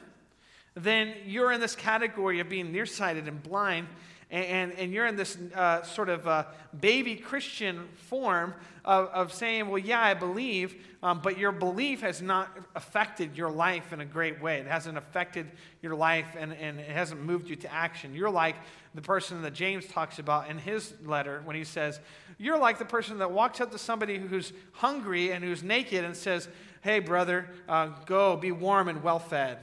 then 0.74 1.14
you're 1.26 1.52
in 1.52 1.60
this 1.60 1.76
category 1.76 2.40
of 2.40 2.48
being 2.48 2.72
nearsighted 2.72 3.28
and 3.28 3.42
blind, 3.42 3.88
and, 4.30 4.46
and, 4.46 4.72
and 4.78 4.92
you're 4.92 5.06
in 5.06 5.16
this 5.16 5.36
uh, 5.54 5.82
sort 5.82 6.08
of 6.08 6.26
uh, 6.26 6.44
baby 6.80 7.16
Christian 7.16 7.86
form 8.08 8.54
of, 8.84 9.08
of 9.08 9.32
saying, 9.32 9.68
Well, 9.68 9.78
yeah, 9.78 10.00
I 10.00 10.14
believe, 10.14 10.74
um, 11.02 11.20
but 11.22 11.36
your 11.36 11.52
belief 11.52 12.00
has 12.00 12.22
not 12.22 12.48
affected 12.74 13.36
your 13.36 13.50
life 13.50 13.92
in 13.92 14.00
a 14.00 14.06
great 14.06 14.40
way. 14.40 14.58
It 14.58 14.66
hasn't 14.66 14.96
affected 14.96 15.50
your 15.82 15.94
life 15.94 16.34
and, 16.38 16.54
and 16.54 16.80
it 16.80 16.88
hasn't 16.88 17.22
moved 17.22 17.48
you 17.48 17.56
to 17.56 17.72
action. 17.72 18.14
You're 18.14 18.30
like 18.30 18.56
the 18.94 19.02
person 19.02 19.42
that 19.42 19.52
James 19.52 19.86
talks 19.86 20.18
about 20.18 20.48
in 20.48 20.56
his 20.56 20.94
letter 21.04 21.42
when 21.44 21.54
he 21.54 21.64
says, 21.64 22.00
You're 22.38 22.58
like 22.58 22.78
the 22.78 22.86
person 22.86 23.18
that 23.18 23.30
walks 23.30 23.60
up 23.60 23.70
to 23.72 23.78
somebody 23.78 24.18
who's 24.18 24.54
hungry 24.72 25.32
and 25.32 25.44
who's 25.44 25.62
naked 25.62 26.04
and 26.04 26.16
says, 26.16 26.48
hey, 26.82 26.98
brother, 26.98 27.48
uh, 27.68 27.90
go, 28.06 28.36
be 28.36 28.52
warm 28.52 28.88
and 28.88 29.02
well 29.02 29.18
fed. 29.18 29.58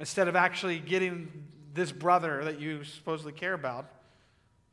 Instead 0.00 0.28
of 0.28 0.36
actually 0.36 0.80
getting 0.80 1.46
this 1.72 1.92
brother 1.92 2.44
that 2.44 2.60
you 2.60 2.84
supposedly 2.84 3.32
care 3.32 3.54
about 3.54 3.86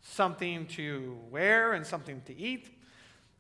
something 0.02 0.66
to 0.66 1.18
wear 1.30 1.74
and 1.74 1.86
something 1.86 2.22
to 2.26 2.36
eat, 2.36 2.68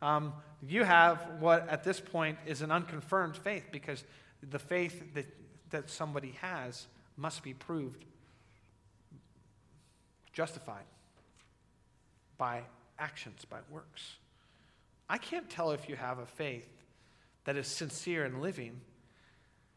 um, 0.01 0.33
you 0.67 0.83
have 0.83 1.27
what 1.39 1.67
at 1.67 1.83
this 1.83 1.99
point 1.99 2.37
is 2.45 2.61
an 2.61 2.71
unconfirmed 2.71 3.35
faith 3.35 3.65
because 3.71 4.03
the 4.47 4.59
faith 4.59 5.15
that, 5.15 5.25
that 5.71 5.89
somebody 5.89 6.35
has 6.41 6.85
must 7.17 7.43
be 7.43 7.53
proved 7.53 8.05
justified 10.33 10.85
by 12.37 12.61
actions, 12.97 13.45
by 13.45 13.57
works. 13.69 14.15
I 15.11 15.17
can't 15.17 15.49
tell 15.49 15.71
if 15.71 15.89
you 15.89 15.97
have 15.97 16.19
a 16.19 16.25
faith 16.25 16.69
that 17.43 17.57
is 17.57 17.67
sincere 17.67 18.23
and 18.23 18.41
living 18.41 18.79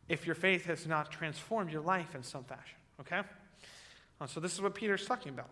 if 0.08 0.26
your 0.26 0.36
faith 0.36 0.66
has 0.66 0.86
not 0.86 1.10
transformed 1.10 1.72
your 1.72 1.80
life 1.80 2.14
in 2.14 2.22
some 2.22 2.44
fashion. 2.44 2.78
Okay? 3.00 3.20
Uh, 4.20 4.26
so, 4.28 4.38
this 4.38 4.54
is 4.54 4.60
what 4.60 4.76
Peter's 4.76 5.06
talking 5.06 5.30
about. 5.30 5.50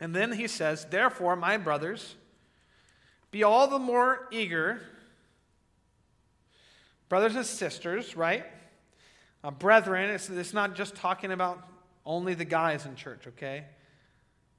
And 0.00 0.12
then 0.12 0.32
he 0.32 0.48
says, 0.48 0.84
Therefore, 0.90 1.36
my 1.36 1.58
brothers, 1.58 2.16
be 3.30 3.44
all 3.44 3.68
the 3.68 3.78
more 3.78 4.26
eager, 4.32 4.80
brothers 7.08 7.36
and 7.36 7.46
sisters, 7.46 8.16
right? 8.16 8.44
Uh, 9.44 9.52
brethren, 9.52 10.10
it's, 10.10 10.28
it's 10.28 10.52
not 10.52 10.74
just 10.74 10.96
talking 10.96 11.30
about 11.30 11.64
only 12.04 12.34
the 12.34 12.44
guys 12.44 12.84
in 12.84 12.96
church, 12.96 13.28
okay? 13.28 13.64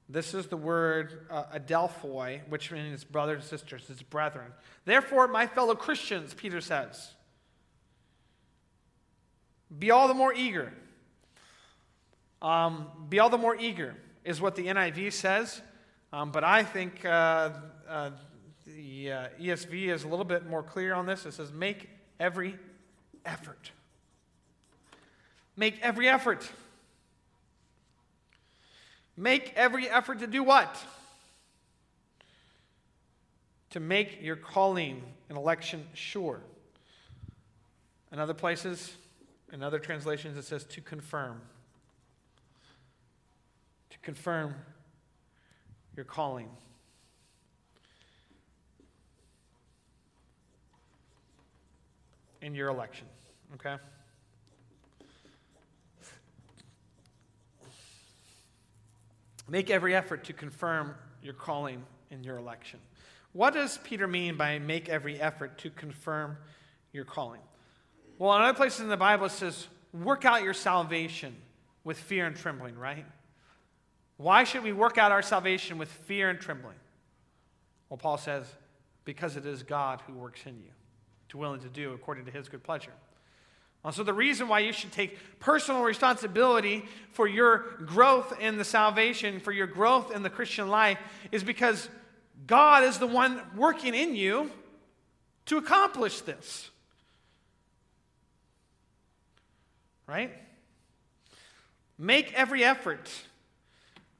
This 0.08 0.34
is 0.34 0.48
the 0.48 0.56
word 0.56 1.26
uh, 1.30 1.44
adelphoi, 1.54 2.46
which 2.48 2.70
means 2.70 3.04
brothers 3.04 3.40
and 3.40 3.44
sisters, 3.44 3.86
it's 3.88 4.02
brethren. 4.02 4.52
Therefore, 4.84 5.28
my 5.28 5.46
fellow 5.46 5.74
Christians, 5.74 6.34
Peter 6.34 6.60
says, 6.60 7.12
be 9.78 9.90
all 9.90 10.08
the 10.08 10.14
more 10.14 10.32
eager. 10.34 10.72
Um, 12.42 12.88
be 13.08 13.18
all 13.18 13.30
the 13.30 13.38
more 13.38 13.56
eager 13.56 13.96
is 14.24 14.40
what 14.40 14.56
the 14.56 14.66
NIV 14.66 15.12
says, 15.12 15.62
um, 16.12 16.30
but 16.30 16.44
I 16.44 16.62
think 16.62 17.04
uh, 17.04 17.50
uh, 17.88 18.10
the 18.66 19.12
uh, 19.12 19.28
ESV 19.40 19.88
is 19.88 20.04
a 20.04 20.08
little 20.08 20.24
bit 20.24 20.46
more 20.46 20.62
clear 20.62 20.94
on 20.94 21.06
this. 21.06 21.24
It 21.24 21.32
says, 21.32 21.52
make 21.52 21.88
every 22.20 22.58
effort. 23.24 23.72
Make 25.56 25.80
every 25.80 26.08
effort. 26.08 26.48
Make 29.16 29.52
every 29.54 29.88
effort 29.88 30.18
to 30.20 30.26
do 30.26 30.42
what? 30.42 30.76
To 33.70 33.80
make 33.80 34.22
your 34.22 34.36
calling 34.36 35.02
and 35.28 35.38
election 35.38 35.86
sure. 35.94 36.40
In 38.12 38.18
other 38.18 38.34
places, 38.34 38.92
in 39.52 39.62
other 39.62 39.78
translations, 39.78 40.36
it 40.36 40.44
says 40.44 40.64
to 40.64 40.80
confirm. 40.80 41.40
To 43.90 43.98
confirm 44.00 44.54
your 45.96 46.04
calling. 46.04 46.48
In 52.42 52.54
your 52.54 52.68
election, 52.68 53.06
okay? 53.54 53.76
Make 59.48 59.70
every 59.70 59.94
effort 59.94 60.24
to 60.24 60.32
confirm 60.32 60.94
your 61.22 61.34
calling 61.34 61.82
in 62.10 62.24
your 62.24 62.38
election. 62.38 62.80
What 63.32 63.54
does 63.54 63.78
Peter 63.78 64.06
mean 64.06 64.36
by 64.36 64.58
make 64.58 64.88
every 64.88 65.20
effort 65.20 65.58
to 65.58 65.70
confirm 65.70 66.36
your 66.92 67.04
calling? 67.04 67.40
Well, 68.18 68.34
in 68.36 68.42
other 68.42 68.54
places 68.54 68.80
in 68.80 68.88
the 68.88 68.96
Bible, 68.96 69.26
it 69.26 69.32
says, 69.32 69.66
work 69.92 70.24
out 70.24 70.42
your 70.42 70.54
salvation 70.54 71.34
with 71.82 71.98
fear 71.98 72.26
and 72.26 72.36
trembling, 72.36 72.78
right? 72.78 73.04
Why 74.16 74.44
should 74.44 74.62
we 74.62 74.72
work 74.72 74.98
out 74.98 75.12
our 75.12 75.22
salvation 75.22 75.78
with 75.78 75.88
fear 75.88 76.30
and 76.30 76.40
trembling? 76.40 76.76
Well, 77.88 77.98
Paul 77.98 78.16
says, 78.16 78.46
because 79.04 79.36
it 79.36 79.44
is 79.44 79.62
God 79.62 80.00
who 80.06 80.14
works 80.14 80.40
in 80.46 80.56
you, 80.56 80.70
to 81.30 81.36
willing 81.36 81.60
to 81.60 81.68
do 81.68 81.92
according 81.92 82.24
to 82.26 82.30
his 82.30 82.48
good 82.48 82.62
pleasure. 82.62 82.92
So, 83.92 84.02
the 84.02 84.14
reason 84.14 84.48
why 84.48 84.60
you 84.60 84.72
should 84.72 84.92
take 84.92 85.18
personal 85.40 85.82
responsibility 85.82 86.86
for 87.12 87.28
your 87.28 87.58
growth 87.84 88.40
in 88.40 88.56
the 88.56 88.64
salvation, 88.64 89.40
for 89.40 89.52
your 89.52 89.66
growth 89.66 90.14
in 90.14 90.22
the 90.22 90.30
Christian 90.30 90.68
life, 90.68 90.98
is 91.30 91.44
because 91.44 91.90
God 92.46 92.82
is 92.84 92.98
the 92.98 93.06
one 93.06 93.42
working 93.54 93.94
in 93.94 94.16
you 94.16 94.50
to 95.46 95.58
accomplish 95.58 96.22
this. 96.22 96.70
Right? 100.06 100.32
Make 101.98 102.32
every 102.32 102.64
effort. 102.64 103.10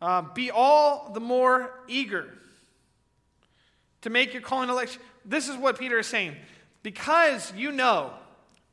Uh, 0.02 0.22
be 0.34 0.50
all 0.50 1.10
the 1.14 1.20
more 1.20 1.70
eager 1.88 2.28
to 4.02 4.10
make 4.10 4.34
your 4.34 4.42
calling 4.42 4.68
election. 4.68 5.00
This 5.24 5.48
is 5.48 5.56
what 5.56 5.78
Peter 5.78 5.98
is 5.98 6.06
saying. 6.06 6.36
Because 6.82 7.50
you 7.56 7.72
know 7.72 8.12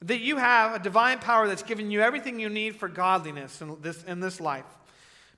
that 0.04 0.20
you 0.20 0.38
have 0.38 0.76
a 0.76 0.80
divine 0.80 1.20
power 1.20 1.48
that's 1.48 1.64
given 1.64 1.92
you 1.92 2.02
everything 2.02 2.40
you 2.40 2.50
need 2.50 2.76
for 2.76 2.88
godliness 2.88 3.62
in 3.62 3.78
this, 3.82 4.04
in 4.04 4.20
this 4.20 4.40
life. 4.40 4.66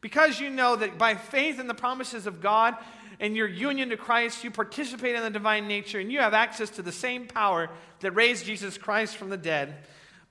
Because 0.01 0.39
you 0.39 0.49
know 0.49 0.75
that 0.75 0.97
by 0.97 1.15
faith 1.15 1.59
in 1.59 1.67
the 1.67 1.73
promises 1.73 2.27
of 2.27 2.41
God, 2.41 2.75
and 3.19 3.37
your 3.37 3.47
union 3.47 3.89
to 3.89 3.97
Christ, 3.97 4.43
you 4.43 4.51
participate 4.51 5.15
in 5.15 5.21
the 5.21 5.29
divine 5.29 5.67
nature, 5.67 5.99
and 5.99 6.11
you 6.11 6.19
have 6.19 6.33
access 6.33 6.69
to 6.71 6.81
the 6.81 6.91
same 6.91 7.27
power 7.27 7.69
that 7.99 8.11
raised 8.11 8.45
Jesus 8.45 8.77
Christ 8.77 9.17
from 9.17 9.29
the 9.29 9.37
dead. 9.37 9.75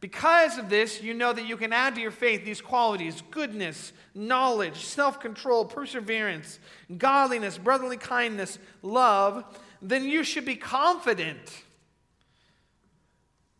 Because 0.00 0.58
of 0.58 0.68
this, 0.68 1.00
you 1.00 1.14
know 1.14 1.32
that 1.32 1.46
you 1.46 1.56
can 1.56 1.72
add 1.72 1.94
to 1.94 2.00
your 2.00 2.10
faith 2.10 2.44
these 2.44 2.60
qualities 2.60 3.22
goodness, 3.30 3.92
knowledge, 4.14 4.84
self 4.84 5.20
control, 5.20 5.64
perseverance, 5.64 6.58
godliness, 6.98 7.56
brotherly 7.56 7.96
kindness, 7.96 8.58
love. 8.82 9.44
Then 9.80 10.04
you 10.04 10.24
should 10.24 10.44
be 10.44 10.56
confident 10.56 11.62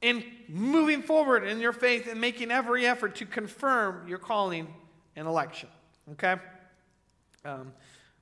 in 0.02 0.24
moving 0.48 1.02
forward 1.02 1.44
in 1.44 1.58
your 1.60 1.72
faith 1.72 2.06
and 2.08 2.20
making 2.20 2.50
every 2.50 2.86
effort 2.86 3.14
to 3.16 3.26
confirm 3.26 4.06
your 4.06 4.18
calling 4.18 4.68
and 5.16 5.26
election. 5.26 5.68
Okay? 6.12 6.36
Um, 7.44 7.72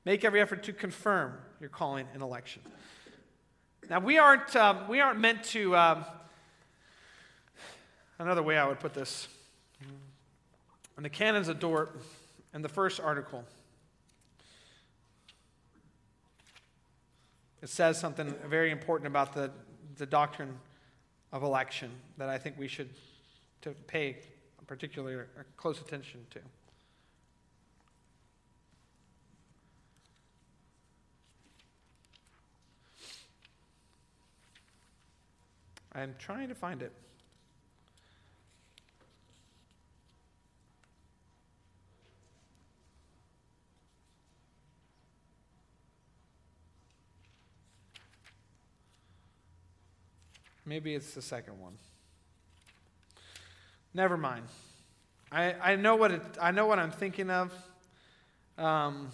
make 0.05 0.25
every 0.25 0.41
effort 0.41 0.63
to 0.65 0.73
confirm 0.73 1.35
your 1.59 1.71
calling 1.71 2.07
and 2.15 2.23
election. 2.23 2.63
Now, 3.89 3.99
we 3.99 4.19
aren't, 4.19 4.55
um, 4.55 4.87
we 4.89 5.01
aren't 5.01 5.19
meant 5.19 5.43
to. 5.45 5.77
Um, 5.77 6.05
Another 8.21 8.43
way 8.43 8.59
I 8.59 8.69
would 8.69 8.81
put 8.81 8.93
this 8.93 9.29
in 10.99 11.03
the 11.03 11.09
canons 11.09 11.49
of 11.49 11.59
Dort, 11.59 11.99
in 12.53 12.61
the 12.61 12.69
first 12.69 13.01
article, 13.01 13.47
it 17.63 17.71
says 17.71 17.99
something 17.99 18.35
very 18.47 18.71
important 18.71 19.07
about 19.07 19.33
the, 19.33 19.51
the 19.97 20.05
doctrine 20.05 20.59
of 21.33 21.43
election 21.43 21.91
that 22.19 22.29
I 22.29 22.39
think 22.39 22.59
we 22.59 22.69
should 22.69 22.91
to 23.63 23.71
pay 23.87 24.17
particular 24.71 25.27
close 25.57 25.81
attention 25.81 26.25
to. 26.31 26.39
I'm 35.93 36.15
trying 36.21 36.49
to 36.49 36.55
find 36.55 36.83
it. 36.83 36.93
Maybe 50.71 50.95
it's 50.95 51.15
the 51.15 51.23
second 51.23 51.59
one. 51.59 51.73
Never 53.93 54.17
mind. 54.17 54.45
I, 55.33 55.55
I, 55.55 55.75
know, 55.75 55.97
what 55.97 56.13
it, 56.13 56.23
I 56.41 56.53
know 56.53 56.67
what 56.67 56.79
I'm 56.79 56.93
thinking 56.93 57.29
of. 57.29 57.53
Um, 58.57 59.11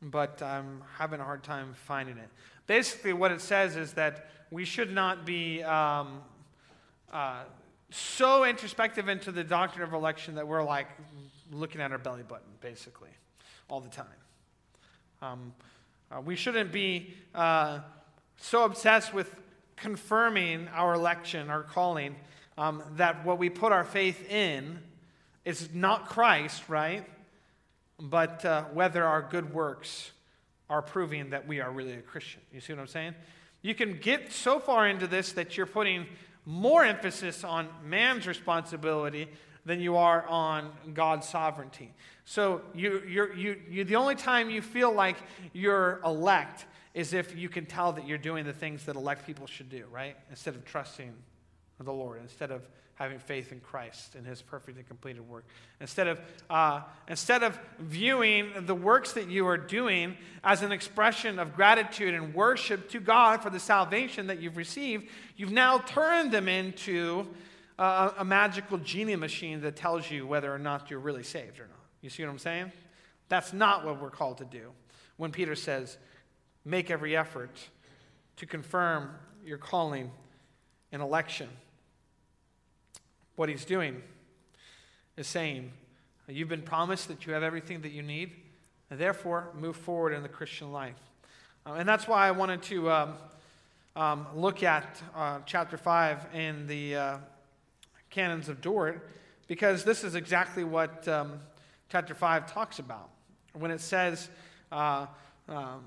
but 0.00 0.40
I'm 0.40 0.84
having 0.98 1.18
a 1.18 1.24
hard 1.24 1.42
time 1.42 1.74
finding 1.74 2.16
it. 2.16 2.28
Basically, 2.68 3.12
what 3.12 3.32
it 3.32 3.40
says 3.40 3.74
is 3.74 3.94
that 3.94 4.30
we 4.52 4.64
should 4.64 4.92
not 4.92 5.26
be 5.26 5.64
um, 5.64 6.20
uh, 7.12 7.42
so 7.90 8.44
introspective 8.44 9.08
into 9.08 9.32
the 9.32 9.42
doctrine 9.42 9.82
of 9.82 9.94
election 9.94 10.36
that 10.36 10.46
we're 10.46 10.62
like 10.62 10.86
looking 11.50 11.80
at 11.80 11.90
our 11.90 11.98
belly 11.98 12.22
button, 12.22 12.52
basically, 12.60 13.10
all 13.68 13.80
the 13.80 13.90
time. 13.90 14.06
Um, 15.20 15.54
uh, 16.12 16.20
we 16.20 16.36
shouldn't 16.36 16.70
be 16.70 17.14
uh, 17.34 17.80
so 18.42 18.64
obsessed 18.64 19.12
with 19.12 19.34
confirming 19.76 20.68
our 20.68 20.94
election, 20.94 21.50
our 21.50 21.62
calling, 21.62 22.16
um, 22.56 22.82
that 22.96 23.24
what 23.24 23.38
we 23.38 23.50
put 23.50 23.70
our 23.70 23.84
faith 23.84 24.28
in 24.30 24.78
is 25.44 25.68
not 25.74 26.08
Christ, 26.08 26.68
right? 26.68 27.06
But 27.98 28.44
uh, 28.44 28.64
whether 28.72 29.04
our 29.04 29.22
good 29.22 29.52
works 29.52 30.10
are 30.70 30.80
proving 30.80 31.30
that 31.30 31.46
we 31.46 31.60
are 31.60 31.70
really 31.70 31.92
a 31.92 32.00
Christian. 32.00 32.40
You 32.52 32.60
see 32.60 32.72
what 32.72 32.80
I'm 32.80 32.86
saying? 32.86 33.14
You 33.60 33.74
can 33.74 33.98
get 33.98 34.32
so 34.32 34.58
far 34.58 34.88
into 34.88 35.06
this 35.06 35.32
that 35.32 35.56
you're 35.56 35.66
putting 35.66 36.06
more 36.46 36.82
emphasis 36.82 37.44
on 37.44 37.68
man's 37.84 38.26
responsibility 38.26 39.28
than 39.66 39.80
you 39.80 39.96
are 39.96 40.26
on 40.26 40.70
God's 40.94 41.28
sovereignty. 41.28 41.92
So 42.24 42.62
you, 42.74 43.02
you're, 43.06 43.34
you, 43.34 43.60
you, 43.68 43.84
the 43.84 43.96
only 43.96 44.14
time 44.14 44.48
you 44.48 44.62
feel 44.62 44.92
like 44.92 45.16
you're 45.52 46.00
elect 46.04 46.64
is 46.94 47.12
if 47.12 47.36
you 47.36 47.48
can 47.48 47.66
tell 47.66 47.92
that 47.92 48.06
you're 48.06 48.18
doing 48.18 48.44
the 48.44 48.52
things 48.52 48.84
that 48.84 48.96
elect 48.96 49.26
people 49.26 49.46
should 49.46 49.70
do, 49.70 49.84
right? 49.90 50.16
Instead 50.30 50.54
of 50.54 50.64
trusting 50.64 51.12
the 51.78 51.92
Lord, 51.92 52.20
instead 52.20 52.50
of 52.50 52.68
having 52.94 53.18
faith 53.18 53.52
in 53.52 53.60
Christ 53.60 54.14
and 54.14 54.26
His 54.26 54.42
perfect 54.42 54.76
and 54.76 54.86
completed 54.86 55.26
work, 55.26 55.44
instead 55.80 56.06
of 56.06 56.20
uh, 56.50 56.82
instead 57.08 57.42
of 57.42 57.58
viewing 57.78 58.50
the 58.66 58.74
works 58.74 59.12
that 59.12 59.28
you 59.28 59.46
are 59.46 59.56
doing 59.56 60.16
as 60.44 60.62
an 60.62 60.72
expression 60.72 61.38
of 61.38 61.56
gratitude 61.56 62.12
and 62.12 62.34
worship 62.34 62.90
to 62.90 63.00
God 63.00 63.42
for 63.42 63.50
the 63.50 63.60
salvation 63.60 64.26
that 64.26 64.40
you've 64.40 64.56
received, 64.56 65.08
you've 65.36 65.52
now 65.52 65.78
turned 65.78 66.32
them 66.32 66.48
into 66.48 67.26
a 67.80 68.24
magical 68.26 68.76
genie 68.76 69.16
machine 69.16 69.62
that 69.62 69.74
tells 69.74 70.10
you 70.10 70.26
whether 70.26 70.54
or 70.54 70.58
not 70.58 70.90
you're 70.90 70.98
really 70.98 71.22
saved 71.22 71.58
or 71.58 71.62
not. 71.62 71.80
You 72.02 72.10
see 72.10 72.22
what 72.22 72.30
I'm 72.30 72.38
saying? 72.38 72.72
That's 73.30 73.54
not 73.54 73.86
what 73.86 74.02
we're 74.02 74.10
called 74.10 74.36
to 74.38 74.44
do. 74.44 74.72
When 75.16 75.30
Peter 75.32 75.54
says, 75.54 75.96
make 76.64 76.90
every 76.90 77.16
effort 77.16 77.68
to 78.36 78.46
confirm 78.46 79.10
your 79.44 79.58
calling 79.58 80.10
and 80.92 81.02
election. 81.02 81.48
What 83.36 83.48
he's 83.48 83.64
doing 83.64 84.02
is 85.16 85.26
saying, 85.26 85.72
You've 86.28 86.48
been 86.48 86.62
promised 86.62 87.08
that 87.08 87.26
you 87.26 87.32
have 87.32 87.42
everything 87.42 87.80
that 87.80 87.90
you 87.90 88.02
need, 88.02 88.30
and 88.88 89.00
therefore 89.00 89.50
move 89.58 89.74
forward 89.74 90.12
in 90.12 90.22
the 90.22 90.28
Christian 90.28 90.70
life. 90.70 90.94
Uh, 91.66 91.72
and 91.72 91.88
that's 91.88 92.06
why 92.06 92.28
I 92.28 92.30
wanted 92.30 92.62
to 92.62 92.90
um, 92.90 93.14
um, 93.96 94.26
look 94.34 94.62
at 94.62 95.02
uh, 95.14 95.40
chapter 95.46 95.76
5 95.76 96.34
in 96.34 96.68
the 96.68 96.94
uh, 96.94 97.16
Canons 98.10 98.48
of 98.48 98.60
Dort, 98.60 99.08
because 99.48 99.82
this 99.82 100.04
is 100.04 100.14
exactly 100.14 100.62
what 100.62 101.06
um, 101.08 101.40
chapter 101.88 102.14
5 102.14 102.52
talks 102.52 102.78
about. 102.78 103.10
When 103.52 103.72
it 103.72 103.80
says, 103.80 104.30
uh, 104.70 105.06
um, 105.48 105.82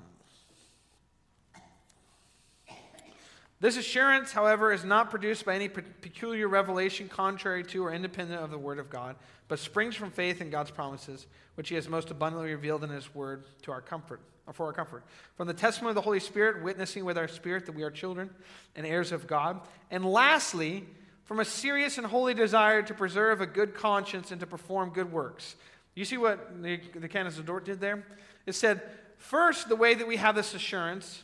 This 3.64 3.78
assurance, 3.78 4.30
however, 4.30 4.74
is 4.74 4.84
not 4.84 5.08
produced 5.08 5.46
by 5.46 5.54
any 5.54 5.70
peculiar 5.70 6.48
revelation 6.48 7.08
contrary 7.08 7.64
to 7.64 7.86
or 7.86 7.94
independent 7.94 8.42
of 8.42 8.50
the 8.50 8.58
Word 8.58 8.78
of 8.78 8.90
God, 8.90 9.16
but 9.48 9.58
springs 9.58 9.96
from 9.96 10.10
faith 10.10 10.42
in 10.42 10.50
God's 10.50 10.70
promises, 10.70 11.26
which 11.54 11.70
He 11.70 11.74
has 11.76 11.88
most 11.88 12.10
abundantly 12.10 12.50
revealed 12.50 12.84
in 12.84 12.90
His 12.90 13.14
Word 13.14 13.44
to 13.62 13.72
our 13.72 13.80
comfort, 13.80 14.20
or 14.46 14.52
for 14.52 14.66
our 14.66 14.74
comfort. 14.74 15.02
From 15.38 15.46
the 15.46 15.54
testimony 15.54 15.92
of 15.92 15.94
the 15.94 16.02
Holy 16.02 16.20
Spirit, 16.20 16.62
witnessing 16.62 17.06
with 17.06 17.16
our 17.16 17.26
spirit 17.26 17.64
that 17.64 17.74
we 17.74 17.84
are 17.84 17.90
children 17.90 18.28
and 18.76 18.86
heirs 18.86 19.12
of 19.12 19.26
God. 19.26 19.62
And 19.90 20.04
lastly, 20.04 20.84
from 21.24 21.40
a 21.40 21.44
serious 21.46 21.96
and 21.96 22.06
holy 22.06 22.34
desire 22.34 22.82
to 22.82 22.92
preserve 22.92 23.40
a 23.40 23.46
good 23.46 23.72
conscience 23.72 24.30
and 24.30 24.40
to 24.40 24.46
perform 24.46 24.90
good 24.90 25.10
works. 25.10 25.56
You 25.94 26.04
see 26.04 26.18
what 26.18 26.62
the, 26.62 26.80
the 26.96 27.08
Canons 27.08 27.38
of 27.38 27.46
Dort 27.46 27.64
did 27.64 27.80
there? 27.80 28.04
It 28.44 28.56
said, 28.56 28.82
first, 29.16 29.70
the 29.70 29.76
way 29.76 29.94
that 29.94 30.06
we 30.06 30.16
have 30.16 30.34
this 30.34 30.52
assurance 30.52 31.22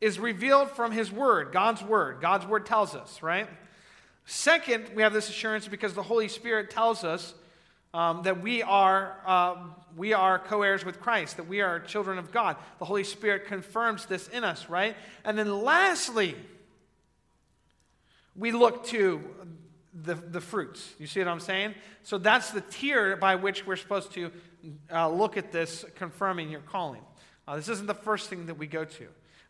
is 0.00 0.18
revealed 0.18 0.70
from 0.70 0.92
his 0.92 1.10
word, 1.10 1.52
God's 1.52 1.82
word. 1.82 2.20
God's 2.20 2.46
word 2.46 2.66
tells 2.66 2.94
us, 2.94 3.22
right? 3.22 3.48
Second, 4.26 4.90
we 4.94 5.02
have 5.02 5.12
this 5.12 5.28
assurance 5.28 5.68
because 5.68 5.94
the 5.94 6.02
Holy 6.02 6.28
Spirit 6.28 6.70
tells 6.70 7.04
us 7.04 7.34
um, 7.94 8.22
that 8.24 8.42
we 8.42 8.62
are, 8.62 9.16
uh, 9.24 9.56
we 9.96 10.12
are 10.12 10.38
co 10.38 10.62
heirs 10.62 10.84
with 10.84 11.00
Christ, 11.00 11.38
that 11.38 11.48
we 11.48 11.60
are 11.60 11.80
children 11.80 12.18
of 12.18 12.32
God. 12.32 12.56
The 12.78 12.84
Holy 12.84 13.04
Spirit 13.04 13.46
confirms 13.46 14.06
this 14.06 14.28
in 14.28 14.44
us, 14.44 14.68
right? 14.68 14.96
And 15.24 15.38
then 15.38 15.62
lastly, 15.62 16.34
we 18.34 18.52
look 18.52 18.84
to 18.86 19.22
the, 19.94 20.14
the 20.14 20.40
fruits. 20.40 20.92
You 20.98 21.06
see 21.06 21.20
what 21.20 21.28
I'm 21.28 21.40
saying? 21.40 21.74
So 22.02 22.18
that's 22.18 22.50
the 22.50 22.60
tier 22.60 23.16
by 23.16 23.36
which 23.36 23.66
we're 23.66 23.76
supposed 23.76 24.12
to 24.12 24.30
uh, 24.92 25.08
look 25.08 25.36
at 25.36 25.52
this 25.52 25.84
confirming 25.94 26.50
your 26.50 26.60
calling. 26.60 27.02
Uh, 27.48 27.56
this 27.56 27.68
isn't 27.68 27.86
the 27.86 27.94
first 27.94 28.28
thing 28.28 28.46
that 28.46 28.58
we 28.58 28.66
go 28.66 28.84
to. 28.84 29.06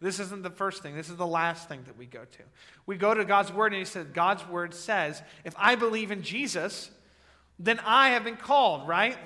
This 0.06 0.20
isn't 0.20 0.44
the 0.44 0.50
first 0.50 0.84
thing. 0.84 0.94
This 0.94 1.08
is 1.08 1.16
the 1.16 1.26
last 1.26 1.68
thing 1.68 1.82
that 1.86 1.98
we 1.98 2.06
go 2.06 2.20
to. 2.20 2.42
We 2.86 2.96
go 2.96 3.12
to 3.12 3.24
God's 3.24 3.52
Word, 3.52 3.72
and 3.72 3.80
He 3.80 3.84
said, 3.84 4.14
God's 4.14 4.46
Word 4.46 4.72
says, 4.72 5.20
if 5.42 5.52
I 5.58 5.74
believe 5.74 6.12
in 6.12 6.22
Jesus, 6.22 6.92
then 7.58 7.80
I 7.84 8.10
have 8.10 8.22
been 8.22 8.36
called, 8.36 8.86
right? 8.86 9.18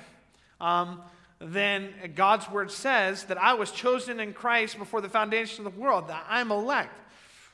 Um, 0.59 1.03
then 1.39 1.91
God's 2.15 2.51
Word 2.51 2.71
says 2.71 3.25
that 3.25 3.37
I 3.37 3.53
was 3.53 3.71
chosen 3.71 4.21
in 4.21 4.33
Christ 4.33 4.79
before 4.79 5.03
the 5.03 5.11
foundation 5.11 5.67
of 5.67 5.75
the 5.75 5.79
world, 5.79 6.09
that 6.09 6.25
I'm 6.31 6.51
elect. 6.51 6.99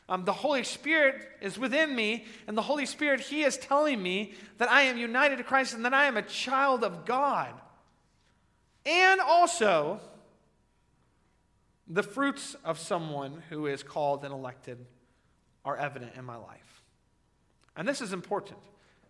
Um, 0.08 0.24
the 0.24 0.32
Holy 0.32 0.62
Spirit 0.62 1.16
is 1.40 1.58
within 1.58 1.96
me, 1.96 2.26
and 2.46 2.56
the 2.56 2.62
Holy 2.62 2.86
Spirit, 2.86 3.18
He 3.18 3.42
is 3.42 3.56
telling 3.56 4.00
me 4.00 4.34
that 4.58 4.70
I 4.70 4.82
am 4.82 4.98
united 4.98 5.38
to 5.38 5.42
Christ 5.42 5.74
and 5.74 5.84
that 5.84 5.94
I 5.94 6.06
am 6.06 6.16
a 6.16 6.22
child 6.22 6.84
of 6.84 7.04
God. 7.04 7.52
And 8.84 9.20
also, 9.20 10.00
the 11.88 12.02
fruits 12.02 12.56
of 12.64 12.78
someone 12.78 13.42
who 13.48 13.66
is 13.66 13.82
called 13.82 14.24
and 14.24 14.32
elected 14.32 14.84
are 15.64 15.76
evident 15.76 16.12
in 16.16 16.24
my 16.24 16.36
life. 16.36 16.82
And 17.76 17.86
this 17.86 18.00
is 18.00 18.12
important 18.12 18.58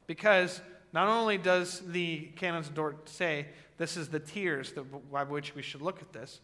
because 0.06 0.60
not 0.92 1.08
only 1.08 1.38
does 1.38 1.80
the 1.80 2.30
Canons 2.36 2.68
of 2.68 2.74
Dort 2.74 3.08
say 3.08 3.46
this 3.76 3.96
is 3.96 4.08
the 4.08 4.20
tears 4.20 4.72
that, 4.72 5.10
by 5.10 5.24
which 5.24 5.54
we 5.54 5.62
should 5.62 5.82
look 5.82 6.00
at 6.02 6.12
this, 6.12 6.40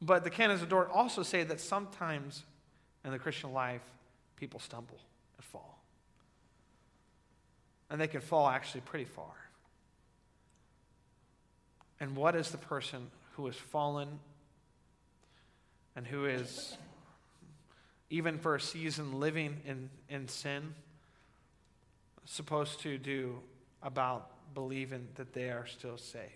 but 0.00 0.24
the 0.24 0.30
Canons 0.30 0.62
of 0.62 0.68
Dort 0.68 0.90
also 0.90 1.22
say 1.22 1.44
that 1.44 1.60
sometimes 1.60 2.44
in 3.04 3.12
the 3.12 3.18
Christian 3.18 3.52
life, 3.52 3.82
people 4.36 4.60
stumble 4.60 4.98
and 5.36 5.44
fall. 5.44 5.78
And 7.90 8.00
they 8.00 8.08
can 8.08 8.20
fall 8.20 8.48
actually 8.48 8.80
pretty 8.80 9.04
far. 9.04 9.34
And 12.00 12.16
what 12.16 12.34
is 12.34 12.50
the 12.50 12.58
person 12.58 13.10
who 13.36 13.46
has 13.46 13.54
fallen 13.54 14.18
and 15.96 16.06
who 16.06 16.26
is, 16.26 16.76
even 18.10 18.38
for 18.38 18.54
a 18.54 18.60
season, 18.60 19.20
living 19.20 19.60
in, 19.66 19.90
in 20.08 20.28
sin, 20.28 20.74
supposed 22.24 22.80
to 22.80 22.98
do 22.98 23.38
about 23.82 24.30
believing 24.54 25.08
that 25.16 25.32
they 25.32 25.50
are 25.50 25.66
still 25.66 25.98
saved? 25.98 26.28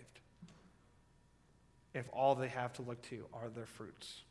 If 1.93 2.05
all 2.13 2.35
they 2.35 2.49
have 2.49 2.73
to 2.73 2.81
look 2.81 3.01
to 3.03 3.25
are 3.33 3.49
their 3.49 3.65
fruits. 3.65 4.21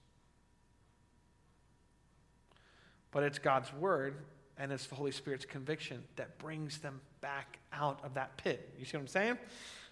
But 3.11 3.23
it's 3.23 3.39
God's 3.39 3.73
word 3.73 4.17
and 4.59 4.73
it's 4.73 4.87
the 4.87 4.95
Holy 4.95 5.11
Spirit's 5.11 5.45
conviction 5.45 6.03
that 6.17 6.39
brings 6.39 6.79
them 6.79 7.01
back 7.21 7.59
out 7.73 7.99
of 8.05 8.15
that 8.15 8.37
pit. 8.37 8.73
You 8.79 8.85
see 8.85 8.97
what 8.97 9.03
I'm 9.03 9.09
saying? 9.09 9.39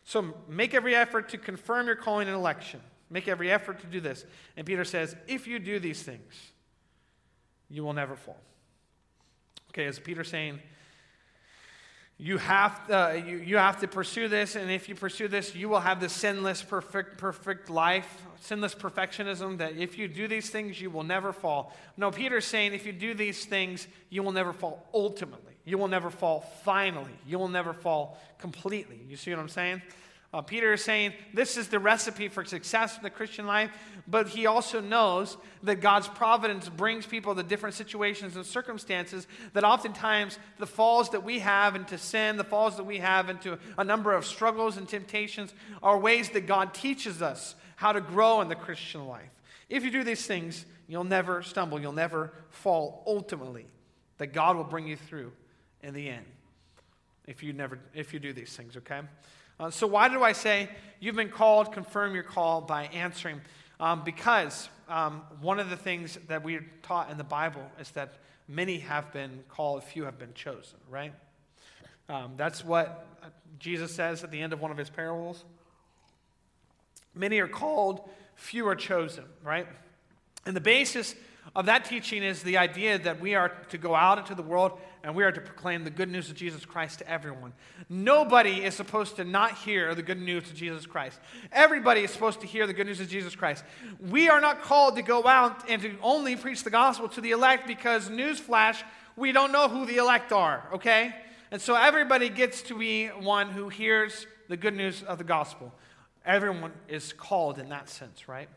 So 0.04 0.34
make 0.48 0.74
every 0.74 0.94
effort 0.94 1.30
to 1.30 1.38
confirm 1.38 1.86
your 1.86 1.96
calling 1.96 2.28
and 2.28 2.36
election. 2.36 2.80
Make 3.10 3.28
every 3.28 3.50
effort 3.50 3.80
to 3.80 3.86
do 3.86 4.00
this. 4.00 4.24
And 4.56 4.66
Peter 4.66 4.84
says, 4.84 5.14
if 5.26 5.46
you 5.46 5.58
do 5.58 5.78
these 5.78 6.02
things, 6.02 6.52
you 7.68 7.84
will 7.84 7.92
never 7.92 8.16
fall. 8.16 8.40
Okay, 9.70 9.84
is 9.84 9.98
Peter 9.98 10.24
saying, 10.24 10.60
you 12.16 12.38
have, 12.38 12.86
to, 12.86 12.96
uh, 12.96 13.12
you, 13.12 13.38
you 13.38 13.56
have 13.56 13.80
to 13.80 13.88
pursue 13.88 14.28
this, 14.28 14.54
and 14.54 14.70
if 14.70 14.88
you 14.88 14.94
pursue 14.94 15.26
this, 15.26 15.54
you 15.54 15.68
will 15.68 15.80
have 15.80 16.00
the 16.00 16.08
sinless, 16.08 16.62
perfect, 16.62 17.18
perfect 17.18 17.68
life, 17.68 18.22
sinless 18.40 18.72
perfectionism, 18.72 19.58
that 19.58 19.76
if 19.76 19.98
you 19.98 20.06
do 20.06 20.28
these 20.28 20.48
things, 20.48 20.80
you 20.80 20.90
will 20.90 21.02
never 21.02 21.32
fall. 21.32 21.74
No, 21.96 22.12
Peter's 22.12 22.44
saying 22.44 22.72
if 22.72 22.86
you 22.86 22.92
do 22.92 23.14
these 23.14 23.44
things, 23.46 23.88
you 24.10 24.22
will 24.22 24.30
never 24.30 24.52
fall 24.52 24.86
ultimately. 24.94 25.54
You 25.64 25.76
will 25.76 25.88
never 25.88 26.08
fall 26.08 26.40
finally. 26.62 27.18
You 27.26 27.38
will 27.38 27.48
never 27.48 27.72
fall 27.72 28.20
completely. 28.38 29.00
You 29.08 29.16
see 29.16 29.32
what 29.32 29.40
I'm 29.40 29.48
saying? 29.48 29.82
Uh, 30.34 30.42
Peter 30.42 30.72
is 30.72 30.82
saying 30.82 31.12
this 31.32 31.56
is 31.56 31.68
the 31.68 31.78
recipe 31.78 32.26
for 32.26 32.44
success 32.44 32.96
in 32.96 33.04
the 33.04 33.10
Christian 33.10 33.46
life, 33.46 33.70
but 34.08 34.26
he 34.26 34.46
also 34.46 34.80
knows 34.80 35.36
that 35.62 35.76
God's 35.76 36.08
providence 36.08 36.68
brings 36.68 37.06
people 37.06 37.36
to 37.36 37.44
different 37.44 37.76
situations 37.76 38.34
and 38.34 38.44
circumstances 38.44 39.28
that 39.52 39.62
oftentimes 39.62 40.40
the 40.58 40.66
falls 40.66 41.10
that 41.10 41.22
we 41.22 41.38
have 41.38 41.76
into 41.76 41.96
sin, 41.98 42.36
the 42.36 42.42
falls 42.42 42.76
that 42.78 42.82
we 42.82 42.98
have 42.98 43.30
into 43.30 43.60
a 43.78 43.84
number 43.84 44.12
of 44.12 44.26
struggles 44.26 44.76
and 44.76 44.88
temptations 44.88 45.54
are 45.84 45.96
ways 45.96 46.30
that 46.30 46.48
God 46.48 46.74
teaches 46.74 47.22
us 47.22 47.54
how 47.76 47.92
to 47.92 48.00
grow 48.00 48.40
in 48.40 48.48
the 48.48 48.56
Christian 48.56 49.06
life. 49.06 49.30
If 49.68 49.84
you 49.84 49.92
do 49.92 50.02
these 50.02 50.26
things, 50.26 50.66
you'll 50.88 51.04
never 51.04 51.42
stumble, 51.42 51.80
you'll 51.80 51.92
never 51.92 52.32
fall 52.50 53.04
ultimately, 53.06 53.66
that 54.18 54.32
God 54.32 54.56
will 54.56 54.64
bring 54.64 54.88
you 54.88 54.96
through 54.96 55.30
in 55.80 55.94
the 55.94 56.08
end 56.08 56.26
if 57.28 57.44
you 57.44 57.52
never 57.52 57.78
if 57.94 58.12
you 58.12 58.18
do 58.18 58.32
these 58.32 58.56
things, 58.56 58.76
okay? 58.76 59.00
Uh, 59.58 59.70
so, 59.70 59.86
why 59.86 60.08
do 60.08 60.22
I 60.22 60.32
say 60.32 60.68
you've 61.00 61.16
been 61.16 61.28
called, 61.28 61.72
confirm 61.72 62.14
your 62.14 62.24
call 62.24 62.60
by 62.60 62.84
answering? 62.86 63.40
Um, 63.78 64.02
because 64.04 64.68
um, 64.88 65.22
one 65.40 65.60
of 65.60 65.70
the 65.70 65.76
things 65.76 66.18
that 66.28 66.42
we're 66.42 66.66
taught 66.82 67.10
in 67.10 67.18
the 67.18 67.24
Bible 67.24 67.62
is 67.78 67.90
that 67.92 68.14
many 68.48 68.78
have 68.78 69.12
been 69.12 69.44
called, 69.48 69.84
few 69.84 70.04
have 70.04 70.18
been 70.18 70.34
chosen, 70.34 70.78
right? 70.90 71.12
Um, 72.08 72.34
that's 72.36 72.64
what 72.64 73.06
Jesus 73.58 73.94
says 73.94 74.24
at 74.24 74.30
the 74.30 74.40
end 74.40 74.52
of 74.52 74.60
one 74.60 74.70
of 74.70 74.76
his 74.76 74.90
parables. 74.90 75.44
Many 77.14 77.38
are 77.38 77.48
called, 77.48 78.08
few 78.34 78.66
are 78.68 78.74
chosen, 78.74 79.24
right? 79.42 79.66
And 80.46 80.54
the 80.54 80.60
basis 80.60 81.14
of 81.54 81.66
that 81.66 81.84
teaching 81.84 82.22
is 82.22 82.42
the 82.42 82.58
idea 82.58 82.98
that 82.98 83.20
we 83.20 83.34
are 83.34 83.50
to 83.68 83.78
go 83.78 83.94
out 83.94 84.18
into 84.18 84.34
the 84.34 84.42
world 84.42 84.78
and 85.02 85.14
we 85.14 85.22
are 85.22 85.30
to 85.30 85.40
proclaim 85.40 85.84
the 85.84 85.90
good 85.90 86.10
news 86.10 86.30
of 86.30 86.36
Jesus 86.36 86.64
Christ 86.64 87.00
to 87.00 87.08
everyone. 87.08 87.52
Nobody 87.88 88.64
is 88.64 88.74
supposed 88.74 89.16
to 89.16 89.24
not 89.24 89.58
hear 89.58 89.94
the 89.94 90.02
good 90.02 90.20
news 90.20 90.50
of 90.50 90.56
Jesus 90.56 90.86
Christ. 90.86 91.20
Everybody 91.52 92.00
is 92.00 92.10
supposed 92.10 92.40
to 92.40 92.46
hear 92.46 92.66
the 92.66 92.72
good 92.72 92.86
news 92.86 93.00
of 93.00 93.08
Jesus 93.08 93.36
Christ. 93.36 93.64
We 94.00 94.28
are 94.28 94.40
not 94.40 94.62
called 94.62 94.96
to 94.96 95.02
go 95.02 95.26
out 95.26 95.68
and 95.68 95.82
to 95.82 95.94
only 96.02 96.36
preach 96.36 96.64
the 96.64 96.70
gospel 96.70 97.08
to 97.10 97.20
the 97.20 97.32
elect 97.32 97.66
because, 97.66 98.08
newsflash, 98.08 98.82
we 99.16 99.30
don't 99.30 99.52
know 99.52 99.68
who 99.68 99.84
the 99.84 99.98
elect 99.98 100.32
are, 100.32 100.68
okay? 100.72 101.14
And 101.50 101.60
so 101.60 101.74
everybody 101.74 102.30
gets 102.30 102.62
to 102.62 102.78
be 102.78 103.08
one 103.08 103.50
who 103.50 103.68
hears 103.68 104.26
the 104.48 104.56
good 104.56 104.74
news 104.74 105.02
of 105.02 105.18
the 105.18 105.24
gospel. 105.24 105.72
Everyone 106.24 106.72
is 106.88 107.12
called 107.12 107.58
in 107.58 107.68
that 107.68 107.90
sense, 107.90 108.26
right? 108.26 108.48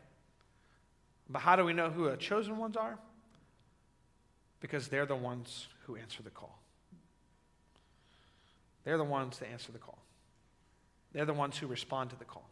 But 1.29 1.39
how 1.39 1.55
do 1.55 1.65
we 1.65 1.73
know 1.73 1.89
who 1.89 2.09
the 2.09 2.17
chosen 2.17 2.57
ones 2.57 2.77
are? 2.77 2.97
Because 4.59 4.87
they're 4.87 5.05
the 5.05 5.15
ones 5.15 5.67
who 5.85 5.95
answer 5.95 6.23
the 6.23 6.29
call. 6.29 6.57
They're 8.83 8.97
the 8.97 9.03
ones 9.03 9.39
that 9.39 9.49
answer 9.49 9.71
the 9.71 9.79
call. 9.79 9.97
They're 11.11 11.25
the 11.25 11.33
ones 11.33 11.57
who 11.57 11.67
respond 11.67 12.09
to 12.11 12.15
the 12.15 12.25
call. 12.25 12.49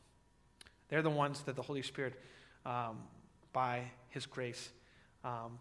They're 0.89 1.01
the 1.01 1.09
ones 1.09 1.41
that 1.41 1.55
the 1.55 1.61
Holy 1.61 1.81
Spirit, 1.81 2.19
um, 2.65 2.97
by 3.53 3.83
His 4.09 4.25
grace, 4.25 4.69
um, 5.23 5.57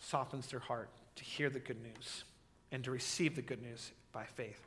softens 0.00 0.48
their 0.48 0.60
heart 0.60 0.90
to 1.16 1.24
hear 1.24 1.50
the 1.50 1.60
good 1.60 1.80
news 1.82 2.24
and 2.72 2.82
to 2.84 2.90
receive 2.90 3.36
the 3.36 3.42
good 3.42 3.62
news 3.62 3.92
by 4.12 4.24
faith 4.24 4.66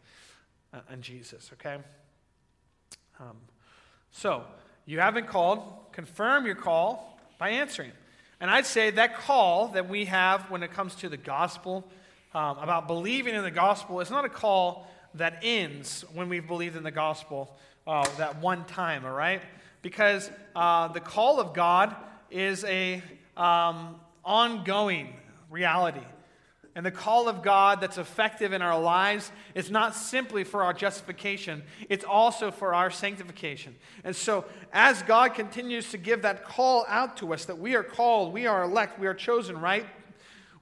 uh, 0.73 0.79
in 0.91 1.01
Jesus, 1.01 1.51
okay? 1.53 1.77
Um, 3.19 3.37
so, 4.11 4.43
you 4.85 4.99
have 4.99 5.13
been 5.13 5.25
called. 5.25 5.91
Confirm 5.91 6.45
your 6.45 6.55
call 6.55 7.12
by 7.37 7.49
answering. 7.49 7.91
And 8.39 8.51
I'd 8.51 8.65
say 8.65 8.89
that 8.91 9.15
call 9.15 9.69
that 9.69 9.87
we 9.87 10.05
have 10.05 10.49
when 10.51 10.63
it 10.63 10.71
comes 10.71 10.95
to 10.95 11.09
the 11.09 11.17
gospel, 11.17 11.85
um, 12.33 12.57
about 12.57 12.87
believing 12.87 13.35
in 13.35 13.43
the 13.43 13.51
gospel, 13.51 13.99
is 14.01 14.09
not 14.09 14.25
a 14.25 14.29
call 14.29 14.87
that 15.15 15.39
ends 15.43 16.03
when 16.13 16.29
we've 16.29 16.47
believed 16.47 16.75
in 16.75 16.83
the 16.83 16.91
gospel 16.91 17.55
uh, 17.85 18.07
that 18.17 18.41
one 18.41 18.65
time, 18.65 19.05
all 19.05 19.13
right? 19.13 19.41
Because 19.81 20.29
uh, 20.55 20.87
the 20.89 20.99
call 20.99 21.39
of 21.39 21.53
God 21.53 21.95
is 22.31 22.63
a 22.65 23.01
um, 23.37 23.95
ongoing 24.25 25.13
reality. 25.49 26.01
And 26.75 26.83
the 26.85 26.91
call 26.91 27.27
of 27.27 27.43
God 27.43 27.81
that's 27.81 27.99
effective 27.99 28.51
in 28.51 28.63
our 28.63 28.79
lives 28.79 29.31
is 29.53 29.69
not 29.69 29.95
simply 29.95 30.43
for 30.43 30.63
our 30.63 30.73
justification, 30.73 31.61
it's 31.87 32.03
also 32.03 32.49
for 32.49 32.73
our 32.73 32.89
sanctification. 32.89 33.75
And 34.03 34.15
so, 34.15 34.45
as 34.71 35.03
God 35.03 35.35
continues 35.35 35.91
to 35.91 35.97
give 35.97 36.23
that 36.23 36.43
call 36.45 36.85
out 36.87 37.17
to 37.17 37.33
us 37.33 37.45
that 37.45 37.59
we 37.59 37.75
are 37.75 37.83
called, 37.83 38.33
we 38.33 38.47
are 38.47 38.63
elect, 38.63 38.99
we 38.99 39.05
are 39.05 39.13
chosen, 39.13 39.59
right? 39.59 39.85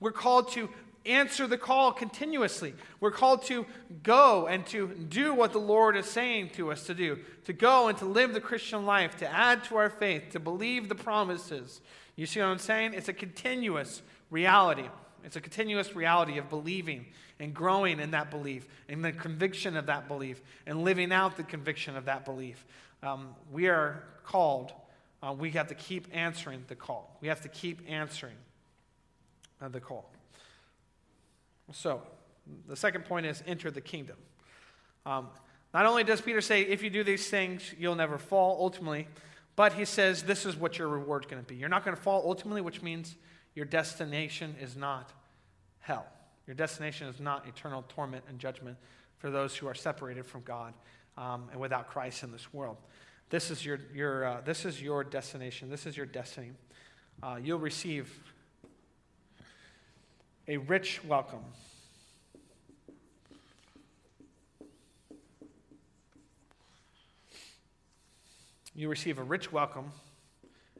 We're 0.01 0.11
called 0.11 0.51
to 0.53 0.69
answer 1.05 1.47
the 1.47 1.57
call 1.57 1.91
continuously. 1.93 2.73
We're 2.99 3.11
called 3.11 3.43
to 3.45 3.65
go 4.03 4.47
and 4.47 4.65
to 4.67 4.87
do 4.87 5.33
what 5.33 5.53
the 5.53 5.59
Lord 5.59 5.95
is 5.95 6.05
saying 6.07 6.51
to 6.55 6.71
us 6.71 6.85
to 6.87 6.93
do, 6.93 7.19
to 7.45 7.53
go 7.53 7.87
and 7.87 7.97
to 7.99 8.05
live 8.05 8.33
the 8.33 8.41
Christian 8.41 8.85
life, 8.85 9.15
to 9.17 9.31
add 9.31 9.63
to 9.65 9.77
our 9.77 9.89
faith, 9.89 10.31
to 10.31 10.39
believe 10.39 10.89
the 10.89 10.95
promises. 10.95 11.81
You 12.15 12.25
see 12.25 12.39
what 12.39 12.47
I'm 12.47 12.59
saying? 12.59 12.93
It's 12.93 13.09
a 13.09 13.13
continuous 13.13 14.01
reality. 14.29 14.89
It's 15.23 15.35
a 15.35 15.41
continuous 15.41 15.95
reality 15.95 16.37
of 16.37 16.49
believing 16.49 17.05
and 17.39 17.53
growing 17.53 17.99
in 17.99 18.11
that 18.11 18.29
belief, 18.29 18.67
and 18.87 19.03
the 19.03 19.11
conviction 19.11 19.75
of 19.75 19.87
that 19.87 20.07
belief, 20.07 20.41
and 20.67 20.83
living 20.83 21.11
out 21.11 21.37
the 21.37 21.43
conviction 21.43 21.95
of 21.95 22.05
that 22.05 22.25
belief. 22.25 22.65
Um, 23.01 23.29
we 23.51 23.67
are 23.67 24.03
called, 24.23 24.73
uh, 25.23 25.33
we 25.37 25.51
have 25.51 25.67
to 25.67 25.75
keep 25.75 26.07
answering 26.13 26.63
the 26.67 26.75
call. 26.75 27.17
We 27.21 27.27
have 27.29 27.41
to 27.41 27.49
keep 27.49 27.81
answering 27.87 28.35
uh, 29.61 29.69
the 29.69 29.79
call. 29.79 30.11
So, 31.73 32.01
the 32.67 32.75
second 32.75 33.05
point 33.05 33.25
is 33.25 33.43
enter 33.47 33.71
the 33.71 33.81
kingdom. 33.81 34.17
Um, 35.05 35.27
not 35.73 35.85
only 35.85 36.03
does 36.03 36.21
Peter 36.21 36.41
say, 36.41 36.61
if 36.63 36.83
you 36.83 36.89
do 36.89 37.03
these 37.03 37.29
things, 37.29 37.73
you'll 37.79 37.95
never 37.95 38.17
fall 38.17 38.57
ultimately, 38.59 39.07
but 39.55 39.73
he 39.73 39.85
says, 39.85 40.23
this 40.23 40.45
is 40.45 40.55
what 40.55 40.77
your 40.77 40.89
reward's 40.89 41.27
going 41.27 41.41
to 41.41 41.47
be. 41.47 41.55
You're 41.55 41.69
not 41.69 41.85
going 41.85 41.95
to 41.95 42.01
fall 42.01 42.23
ultimately, 42.25 42.61
which 42.61 42.81
means 42.81 43.15
your 43.55 43.65
destination 43.65 44.55
is 44.61 44.75
not 44.75 45.11
hell. 45.79 46.05
Your 46.47 46.55
destination 46.55 47.07
is 47.07 47.19
not 47.19 47.47
eternal 47.47 47.83
torment 47.89 48.23
and 48.27 48.39
judgment 48.39 48.77
for 49.17 49.29
those 49.29 49.55
who 49.55 49.67
are 49.67 49.73
separated 49.73 50.25
from 50.25 50.41
God 50.41 50.73
um, 51.17 51.47
and 51.51 51.59
without 51.59 51.89
Christ 51.89 52.23
in 52.23 52.31
this 52.31 52.53
world. 52.53 52.77
This 53.29 53.51
is 53.51 53.65
your, 53.65 53.79
your, 53.93 54.25
uh, 54.25 54.41
this 54.41 54.65
is 54.65 54.81
your 54.81 55.03
destination. 55.03 55.69
This 55.69 55.85
is 55.85 55.95
your 55.95 56.05
destiny. 56.05 56.51
Uh, 57.21 57.39
you'll 57.41 57.59
receive 57.59 58.11
a 60.47 60.57
rich 60.57 61.03
welcome. 61.05 61.43
You 68.73 68.89
receive 68.89 69.19
a 69.19 69.23
rich 69.23 69.51
welcome 69.51 69.91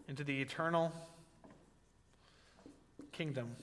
into 0.08 0.24
the 0.24 0.42
eternal 0.42 0.92
kingdom. 3.12 3.56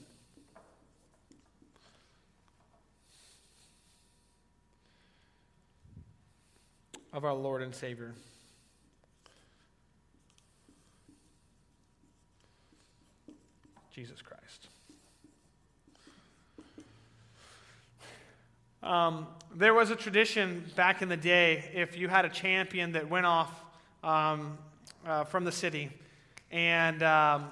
of 7.11 7.25
our 7.25 7.33
Lord 7.33 7.61
and 7.61 7.73
Savior. 7.73 8.13
Jesus 13.91 14.21
Christ. 14.21 14.67
Um, 18.81 19.27
there 19.53 19.73
was 19.73 19.89
a 19.89 19.95
tradition 19.95 20.63
back 20.75 21.01
in 21.01 21.09
the 21.09 21.17
day 21.17 21.69
if 21.73 21.97
you 21.97 22.07
had 22.07 22.23
a 22.23 22.29
champion 22.29 22.93
that 22.93 23.09
went 23.09 23.25
off 23.25 23.51
um, 24.03 24.57
uh, 25.05 25.25
from 25.25 25.43
the 25.43 25.51
city 25.51 25.91
and 26.51 27.03
um, 27.03 27.49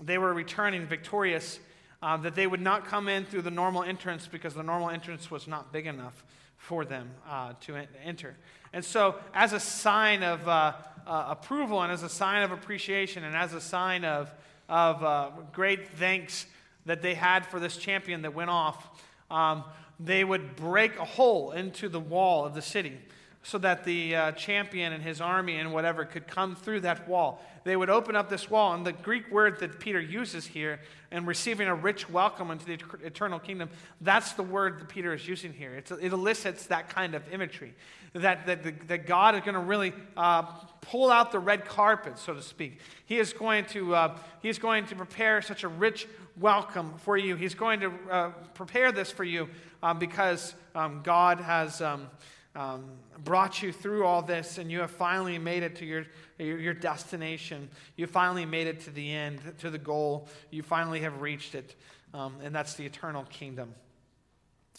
they 0.00 0.18
were 0.18 0.32
returning 0.32 0.86
victorious, 0.86 1.58
uh, 2.02 2.16
that 2.18 2.34
they 2.34 2.46
would 2.46 2.60
not 2.60 2.86
come 2.86 3.08
in 3.08 3.24
through 3.24 3.42
the 3.42 3.50
normal 3.50 3.82
entrance 3.82 4.26
because 4.26 4.54
the 4.54 4.62
normal 4.62 4.90
entrance 4.90 5.30
was 5.30 5.46
not 5.46 5.72
big 5.72 5.86
enough 5.86 6.24
for 6.56 6.84
them 6.84 7.10
uh, 7.28 7.52
to 7.60 7.76
enter. 8.04 8.36
And 8.72 8.84
so, 8.84 9.16
as 9.34 9.52
a 9.52 9.60
sign 9.60 10.22
of 10.22 10.46
uh, 10.48 10.72
uh, 11.06 11.26
approval 11.28 11.82
and 11.82 11.92
as 11.92 12.02
a 12.02 12.08
sign 12.08 12.42
of 12.42 12.52
appreciation 12.52 13.24
and 13.24 13.36
as 13.36 13.54
a 13.54 13.60
sign 13.60 14.04
of, 14.04 14.32
of 14.68 15.02
uh, 15.02 15.30
great 15.52 15.88
thanks 15.90 16.46
that 16.86 17.02
they 17.02 17.14
had 17.14 17.46
for 17.46 17.60
this 17.60 17.76
champion 17.76 18.22
that 18.22 18.34
went 18.34 18.50
off, 18.50 19.02
um, 19.30 19.64
they 20.00 20.24
would 20.24 20.56
break 20.56 20.98
a 20.98 21.04
hole 21.04 21.52
into 21.52 21.88
the 21.88 22.00
wall 22.00 22.44
of 22.44 22.54
the 22.54 22.62
city 22.62 22.98
so 23.44 23.58
that 23.58 23.84
the 23.84 24.16
uh, 24.16 24.32
champion 24.32 24.92
and 24.92 25.02
his 25.02 25.20
army 25.20 25.58
and 25.58 25.72
whatever 25.72 26.04
could 26.04 26.26
come 26.26 26.56
through 26.56 26.80
that 26.80 27.06
wall. 27.06 27.44
They 27.62 27.76
would 27.76 27.90
open 27.90 28.16
up 28.16 28.28
this 28.28 28.50
wall, 28.50 28.74
and 28.74 28.84
the 28.84 28.92
Greek 28.92 29.30
word 29.30 29.60
that 29.60 29.78
Peter 29.78 30.00
uses 30.00 30.46
here 30.46 30.80
and 31.10 31.26
receiving 31.26 31.68
a 31.68 31.74
rich 31.74 32.10
welcome 32.10 32.50
into 32.50 32.64
the 32.64 32.78
eternal 33.04 33.38
kingdom, 33.38 33.68
that's 34.00 34.32
the 34.32 34.42
word 34.42 34.80
that 34.80 34.88
Peter 34.88 35.14
is 35.14 35.28
using 35.28 35.52
here. 35.52 35.74
It's, 35.74 35.90
it 35.90 36.12
elicits 36.12 36.66
that 36.66 36.88
kind 36.88 37.14
of 37.14 37.32
imagery 37.32 37.74
that, 38.14 38.46
that, 38.46 38.88
that 38.88 39.06
God 39.06 39.34
is 39.34 39.42
going 39.42 39.54
to 39.54 39.60
really 39.60 39.92
uh, 40.16 40.42
pull 40.80 41.10
out 41.10 41.30
the 41.30 41.38
red 41.38 41.66
carpet, 41.66 42.18
so 42.18 42.32
to 42.32 42.42
speak. 42.42 42.80
He 43.04 43.18
is 43.18 43.32
going 43.32 43.66
to, 43.66 43.94
uh, 43.94 44.18
he 44.40 44.48
is 44.48 44.58
going 44.58 44.86
to 44.86 44.96
prepare 44.96 45.42
such 45.42 45.64
a 45.64 45.68
rich 45.68 46.06
welcome 46.38 46.94
for 46.98 47.16
you. 47.16 47.36
He's 47.36 47.54
going 47.54 47.80
to 47.80 47.92
uh, 48.10 48.30
prepare 48.54 48.90
this 48.90 49.10
for 49.10 49.24
you 49.24 49.48
um, 49.82 49.98
because 49.98 50.54
um, 50.74 51.02
God 51.04 51.40
has 51.40 51.80
um, 51.80 52.08
um, 52.54 52.84
brought 53.24 53.62
you 53.62 53.72
through 53.72 54.04
all 54.04 54.22
this 54.22 54.58
and 54.58 54.70
you 54.70 54.80
have 54.80 54.90
finally 54.90 55.38
made 55.38 55.62
it 55.62 55.76
to 55.76 55.84
your, 55.84 56.06
your, 56.38 56.58
your, 56.58 56.74
destination. 56.74 57.68
You 57.96 58.06
finally 58.06 58.46
made 58.46 58.66
it 58.66 58.80
to 58.80 58.90
the 58.90 59.12
end, 59.12 59.40
to 59.58 59.70
the 59.70 59.78
goal. 59.78 60.28
You 60.50 60.62
finally 60.62 61.00
have 61.00 61.20
reached 61.20 61.54
it, 61.54 61.74
um, 62.12 62.36
and 62.42 62.54
that's 62.54 62.74
the 62.74 62.86
eternal 62.86 63.24
kingdom. 63.24 63.74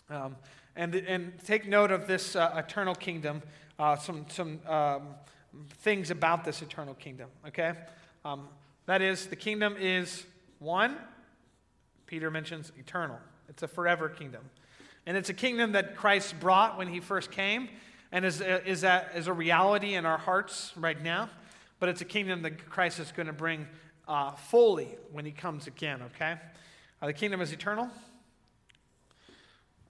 Um, 0.10 0.38
and, 0.76 0.96
and 0.96 1.34
take 1.46 1.68
note 1.68 1.92
of 1.92 2.08
this 2.08 2.36
uh, 2.36 2.54
eternal 2.56 2.96
kingdom, 2.96 3.42
uh, 3.78 3.98
some, 3.98 4.26
some 4.30 4.60
um, 4.68 5.08
things 5.80 6.12
about 6.12 6.46
this 6.46 6.62
eternal 6.62 6.94
kingdom, 6.94 7.30
okay? 7.48 7.74
that 8.86 9.02
is, 9.02 9.28
the 9.28 9.36
kingdom 9.36 9.76
is 9.80 10.26
one, 10.60 10.98
Peter 12.08 12.30
mentions 12.30 12.72
eternal. 12.78 13.18
It's 13.50 13.64
a 13.64 13.68
forever 13.68 14.10
kingdom. 14.10 14.42
And 15.06 15.16
it's 15.16 15.30
a 15.30 15.34
kingdom 15.34 15.74
that 15.74 15.96
Christ 15.96 16.40
brought 16.40 16.78
when 16.78 16.88
he 16.88 17.00
first 17.00 17.32
came 17.32 17.70
and 18.12 18.26
is, 18.26 18.42
is, 18.42 18.84
a, 18.84 19.08
is 19.16 19.28
a 19.28 19.34
reality 19.34 19.96
in 19.96 20.06
our 20.06 20.18
hearts 20.18 20.74
right 20.76 21.02
now. 21.02 21.30
But 21.80 21.90
it's 21.90 22.02
a 22.02 22.06
kingdom 22.06 22.42
that 22.44 22.70
Christ 22.70 23.00
is 23.00 23.12
going 23.12 23.28
to 23.28 23.34
bring 23.34 23.68
uh, 24.08 24.32
fully 24.32 24.98
when 25.12 25.26
he 25.26 25.32
comes 25.32 25.68
again, 25.68 26.02
okay? 26.04 26.36
Uh, 27.02 27.08
the 27.08 27.14
kingdom 27.14 27.42
is 27.42 27.52
eternal. 27.52 27.90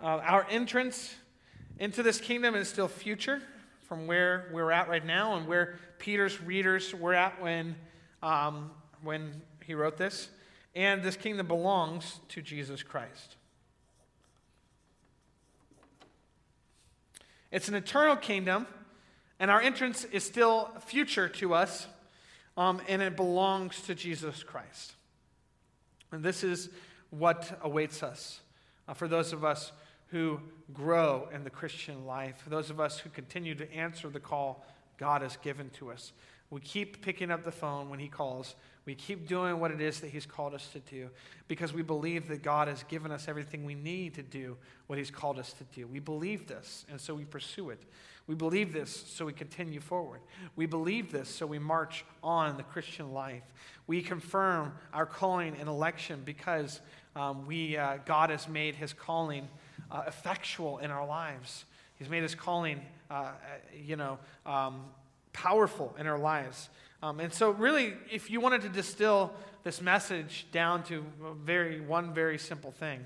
Uh, 0.02 0.20
our 0.24 0.46
entrance 0.50 1.16
into 1.80 2.04
this 2.04 2.20
kingdom 2.20 2.56
is 2.56 2.68
still 2.68 2.88
future 2.88 3.42
from 3.88 4.08
where 4.08 4.50
we're 4.52 4.72
at 4.72 4.90
right 4.90 5.06
now 5.06 5.36
and 5.36 5.48
where 5.48 5.78
Peter's 6.00 6.42
readers 6.42 6.94
were 6.94 7.14
at 7.14 7.40
when, 7.42 7.76
um, 8.24 8.72
when 9.04 9.42
he 9.64 9.74
wrote 9.74 9.98
this. 9.98 10.30
And 10.74 11.04
this 11.04 11.16
kingdom 11.16 11.48
belongs 11.48 12.20
to 12.30 12.42
Jesus 12.42 12.84
Christ. 12.84 13.38
It's 17.56 17.70
an 17.70 17.76
eternal 17.76 18.18
kingdom, 18.18 18.68
and 19.40 19.50
our 19.50 19.62
entrance 19.62 20.04
is 20.04 20.26
still 20.26 20.70
future 20.88 21.30
to 21.30 21.54
us, 21.54 21.88
um, 22.58 22.82
and 22.90 23.02
it 23.02 23.16
belongs 23.16 23.80
to 23.84 23.96
Jesus 23.96 24.44
Christ. 24.44 24.92
And 26.12 26.22
this 26.22 26.44
is 26.44 26.70
what 27.12 27.58
awaits 27.62 28.04
us 28.04 28.42
uh, 28.90 28.94
for 28.94 29.08
those 29.08 29.32
of 29.32 29.46
us 29.46 29.72
who 30.08 30.42
grow 30.74 31.30
in 31.34 31.46
the 31.46 31.50
Christian 31.50 32.06
life, 32.06 32.40
for 32.40 32.50
those 32.50 32.70
of 32.70 32.82
us 32.82 33.00
who 33.00 33.10
continue 33.10 33.56
to 33.56 33.74
answer 33.74 34.10
the 34.10 34.20
call 34.20 34.66
God 34.98 35.22
has 35.22 35.38
given 35.38 35.70
to 35.78 35.92
us. 35.92 36.12
We 36.50 36.60
keep 36.60 37.06
picking 37.06 37.32
up 37.32 37.46
the 37.46 37.54
phone 37.54 37.90
when 37.90 38.00
He 38.00 38.10
calls. 38.10 38.54
We 38.86 38.94
keep 38.94 39.28
doing 39.28 39.60
what 39.60 39.72
it 39.72 39.82
is 39.82 40.00
that 40.02 40.12
He's 40.12 40.28
called 40.28 40.54
us 40.54 40.68
to 40.74 40.80
do 40.80 41.10
because 41.48 41.74
we 41.74 41.82
believe 41.82 42.28
that 42.28 42.44
God 42.44 42.68
has 42.68 42.84
given 42.84 43.12
us 43.12 43.28
everything 43.28 43.66
we 43.66 43.74
need 43.74 44.14
to 44.16 44.24
do 44.24 44.58
what 44.88 45.00
He's 45.00 45.10
called 45.10 45.40
us 45.40 45.54
to 45.54 45.64
do. 45.76 45.88
We 45.88 46.00
believe 46.00 46.48
this, 46.48 46.86
and 46.90 47.02
so 47.02 47.16
we 47.16 47.26
pursue 47.26 47.72
it. 47.72 47.82
We 48.28 48.36
believe 48.36 48.74
this, 48.74 48.92
so 49.08 49.26
we 49.26 49.34
continue 49.34 49.80
forward. 49.80 50.22
We 50.56 50.66
believe 50.66 51.12
this, 51.12 51.30
so 51.30 51.46
we 51.46 51.60
march 51.60 52.06
on 52.24 52.58
the 52.58 52.64
Christian 52.64 53.12
life. 53.12 53.44
We 53.88 54.02
confirm 54.02 54.74
our 54.94 55.06
calling 55.06 55.56
and 55.60 55.68
election 55.68 56.22
because 56.26 56.82
um, 57.16 57.46
we, 57.46 57.78
uh, 57.78 57.98
God 58.06 58.30
has 58.30 58.48
made 58.48 58.76
His 58.76 58.94
calling 58.94 59.48
uh, 59.92 60.04
effectual 60.08 60.80
in 60.80 60.92
our 60.92 61.06
lives. 61.06 61.66
He's 61.98 62.10
made 62.10 62.24
His 62.24 62.36
calling, 62.36 62.82
uh, 63.10 63.32
you 63.76 63.96
know, 63.96 64.20
um, 64.46 64.86
powerful 65.34 65.96
in 66.00 66.08
our 66.08 66.18
lives. 66.20 66.70
Um, 67.06 67.20
and 67.20 67.32
so, 67.32 67.52
really, 67.52 67.94
if 68.12 68.32
you 68.32 68.42
wanted 68.42 68.64
to 68.64 68.70
distill 68.70 69.32
this 69.64 69.80
message 69.80 70.48
down 70.52 70.82
to 70.86 71.06
very, 71.44 71.80
one 71.80 72.16
very 72.16 72.40
simple 72.40 72.72
thing, 72.72 73.06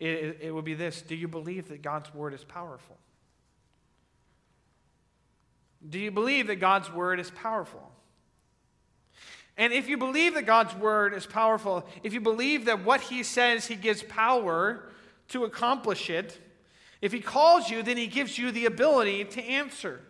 it, 0.00 0.38
it 0.40 0.54
would 0.54 0.64
be 0.64 0.72
this 0.72 1.02
Do 1.02 1.14
you 1.14 1.28
believe 1.28 1.68
that 1.68 1.82
God's 1.82 2.14
word 2.14 2.32
is 2.32 2.44
powerful? 2.44 2.96
Do 5.86 5.98
you 5.98 6.10
believe 6.10 6.46
that 6.46 6.56
God's 6.56 6.90
word 6.90 7.20
is 7.20 7.30
powerful? 7.30 7.92
And 9.58 9.70
if 9.70 9.86
you 9.86 9.98
believe 9.98 10.32
that 10.32 10.46
God's 10.46 10.74
word 10.74 11.12
is 11.12 11.26
powerful, 11.26 11.86
if 12.02 12.14
you 12.14 12.22
believe 12.22 12.64
that 12.64 12.86
what 12.86 13.02
he 13.02 13.22
says 13.22 13.66
he 13.66 13.76
gives 13.76 14.02
power 14.02 14.88
to 15.28 15.44
accomplish 15.44 16.08
it, 16.08 16.40
if 17.02 17.12
he 17.12 17.20
calls 17.20 17.68
you, 17.68 17.82
then 17.82 17.98
he 17.98 18.06
gives 18.06 18.38
you 18.38 18.50
the 18.50 18.64
ability 18.64 19.26
to 19.26 19.42
answer. 19.42 20.00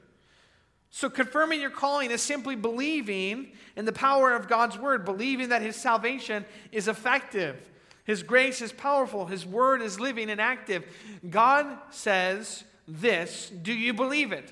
So, 0.97 1.11
confirming 1.11 1.61
your 1.61 1.69
calling 1.69 2.11
is 2.11 2.23
simply 2.23 2.57
believing 2.57 3.53
in 3.77 3.85
the 3.85 3.93
power 3.93 4.35
of 4.35 4.49
God's 4.49 4.79
word, 4.79 5.05
believing 5.05 5.51
that 5.51 5.61
his 5.61 5.77
salvation 5.77 6.47
is 6.73 6.89
effective. 6.89 7.69
His 8.05 8.23
grace 8.23 8.63
is 8.63 8.73
powerful. 8.73 9.27
His 9.27 9.45
word 9.45 9.83
is 9.83 10.01
living 10.01 10.31
and 10.31 10.41
active. 10.41 10.85
God 11.29 11.67
says 11.91 12.65
this. 12.89 13.51
Do 13.51 13.75
you 13.75 13.93
believe 13.93 14.33
it? 14.33 14.51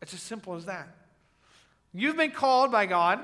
It's 0.00 0.14
as 0.14 0.22
simple 0.22 0.54
as 0.54 0.66
that. 0.66 0.86
You've 1.92 2.16
been 2.16 2.30
called 2.30 2.70
by 2.70 2.86
God. 2.86 3.18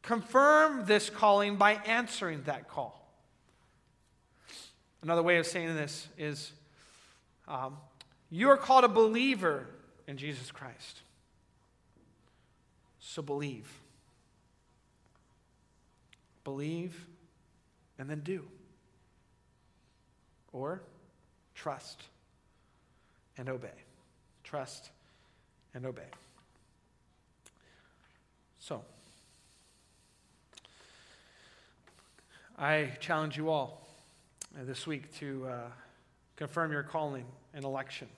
Confirm 0.00 0.86
this 0.86 1.10
calling 1.10 1.56
by 1.56 1.74
answering 1.84 2.44
that 2.44 2.70
call. 2.70 3.06
Another 5.02 5.22
way 5.22 5.36
of 5.36 5.46
saying 5.46 5.74
this 5.74 6.08
is 6.16 6.52
um, 7.46 7.76
you 8.30 8.48
are 8.48 8.56
called 8.56 8.84
a 8.84 8.88
believer 8.88 9.66
in 10.06 10.16
Jesus 10.16 10.50
Christ. 10.50 11.00
So 13.00 13.22
believe. 13.22 13.68
Believe 16.44 17.06
and 17.98 18.08
then 18.08 18.20
do. 18.20 18.44
Or 20.52 20.82
trust 21.54 22.02
and 23.36 23.48
obey. 23.48 23.68
Trust 24.44 24.90
and 25.74 25.84
obey. 25.86 26.02
So, 28.58 28.82
I 32.58 32.90
challenge 33.00 33.36
you 33.36 33.50
all 33.50 33.86
this 34.56 34.86
week 34.86 35.14
to 35.18 35.46
uh, 35.48 35.60
confirm 36.36 36.72
your 36.72 36.82
calling 36.82 37.26
and 37.54 37.64
election 37.64 38.08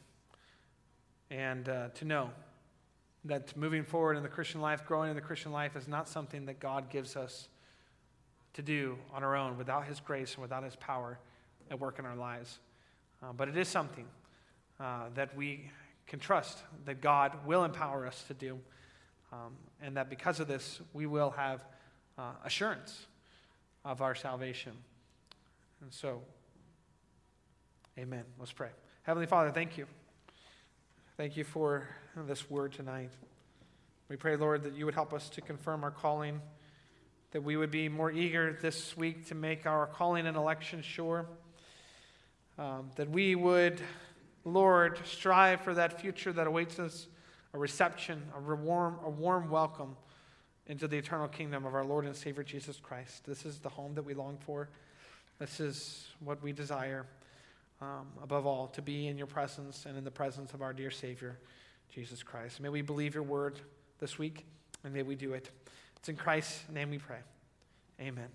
and 1.31 1.69
uh, 1.69 1.89
to 1.95 2.05
know 2.05 2.31
that 3.25 3.57
moving 3.57 3.85
forward 3.85 4.17
in 4.17 4.23
the 4.23 4.29
Christian 4.29 4.61
life, 4.61 4.87
growing 4.87 5.11
in 5.11 5.17
the 5.17 5.23
Christian 5.23 5.53
life, 5.53 5.77
is 5.77 5.89
not 5.89 6.09
something 6.09 6.47
that 6.47 6.61
God 6.61 6.91
gives 6.91 7.17
us 7.17 7.49
to 8.55 8.63
do 8.63 8.99
on 9.13 9.23
our 9.23 9.37
own 9.37 9.59
without 9.59 9.87
His 9.87 10.01
grace 10.01 10.35
and 10.35 10.43
without 10.43 10.65
His 10.65 10.77
power 10.77 11.19
at 11.71 11.79
work 11.79 11.99
in 11.99 12.07
our 12.07 12.17
lives. 12.17 12.59
Uh, 13.23 13.33
but 13.37 13.49
it 13.49 13.57
is 13.57 13.69
something 13.69 14.07
uh, 14.81 15.05
that 15.15 15.37
we 15.37 15.71
can 16.07 16.19
trust 16.19 16.59
that 16.87 17.01
God 17.01 17.33
will 17.47 17.65
empower 17.65 18.07
us 18.07 18.25
to 18.29 18.35
do, 18.35 18.59
um, 19.33 19.57
and 19.83 19.97
that 19.97 20.09
because 20.09 20.41
of 20.41 20.49
this, 20.49 20.81
we 20.93 21.07
will 21.07 21.31
have 21.31 21.61
uh, 22.17 22.33
assurance 22.45 23.07
of 23.85 24.01
our 24.01 24.15
salvation. 24.15 24.73
And 25.83 25.93
so, 25.93 26.23
amen. 27.99 28.25
Let's 28.39 28.53
pray. 28.53 28.71
Heavenly 29.03 29.27
Father, 29.27 29.51
thank 29.51 29.77
you. 29.77 29.87
Thank 31.19 31.37
you 31.37 31.43
for 31.43 31.89
this 32.15 32.49
word 32.49 32.75
tonight. 32.75 33.11
We 34.09 34.15
pray, 34.15 34.37
Lord, 34.37 34.63
that 34.63 34.77
you 34.77 34.85
would 34.85 34.95
help 34.95 35.13
us 35.13 35.29
to 35.31 35.41
confirm 35.41 35.83
our 35.83 35.91
calling, 35.91 36.41
that 37.33 37.43
we 37.43 37.57
would 37.57 37.73
be 37.73 37.89
more 37.89 38.13
eager 38.13 38.57
this 38.63 38.97
week 38.97 39.27
to 39.27 39.35
make 39.35 39.67
our 39.67 39.89
calling 39.89 40.29
and 40.29 40.37
election 40.37 40.81
sure, 40.81 41.27
um, 42.57 42.93
that 42.95 43.11
we 43.11 43.35
would, 43.35 43.81
Lord, 44.45 45.01
strive 45.05 45.61
for 45.63 45.75
that 45.75 46.01
future 46.01 46.33
that 46.33 46.47
awaits 46.47 46.79
us 46.79 47.09
a 47.53 47.59
reception, 47.59 48.23
a 48.37 48.41
warm, 48.41 49.01
a 49.05 49.11
warm 49.11 49.51
welcome 49.51 49.97
into 50.69 50.87
the 50.87 50.99
eternal 50.99 51.27
kingdom 51.27 51.67
of 51.67 51.75
our 51.75 51.85
Lord 51.85 52.07
and 52.07 52.15
Savior 52.15 52.45
Jesus 52.45 52.79
Christ. 52.79 53.25
This 53.27 53.45
is 53.45 53.59
the 53.59 53.71
home 53.71 53.93
that 53.97 54.05
we 54.05 54.15
long 54.15 54.39
for. 54.47 54.69
This 55.41 55.59
is 55.59 56.07
what 56.21 56.41
we 56.41 56.53
desire 56.53 57.07
um, 57.81 58.07
above 58.23 58.47
all, 58.47 58.67
to 58.69 58.83
be 58.83 59.07
in 59.07 59.17
your 59.17 59.27
presence 59.27 59.87
and 59.87 59.97
in 59.97 60.05
the 60.05 60.11
presence 60.11 60.53
of 60.55 60.63
our 60.63 60.73
dear 60.73 60.91
Savior, 60.91 61.39
Jesus 61.91 62.23
Christ. 62.23 62.61
May 62.61 62.69
we 62.69 62.83
believe 62.83 63.15
your 63.15 63.23
word 63.23 63.61
this 64.01 64.19
week, 64.19 64.47
and 64.85 64.93
may 64.93 65.03
we 65.03 65.15
do 65.15 65.33
it. 65.33 65.51
It's 65.97 66.09
in 66.09 66.17
Christ's 66.17 66.65
name 66.73 66.91
we 66.91 66.99
pray. 66.99 67.21
Amen. 68.01 68.29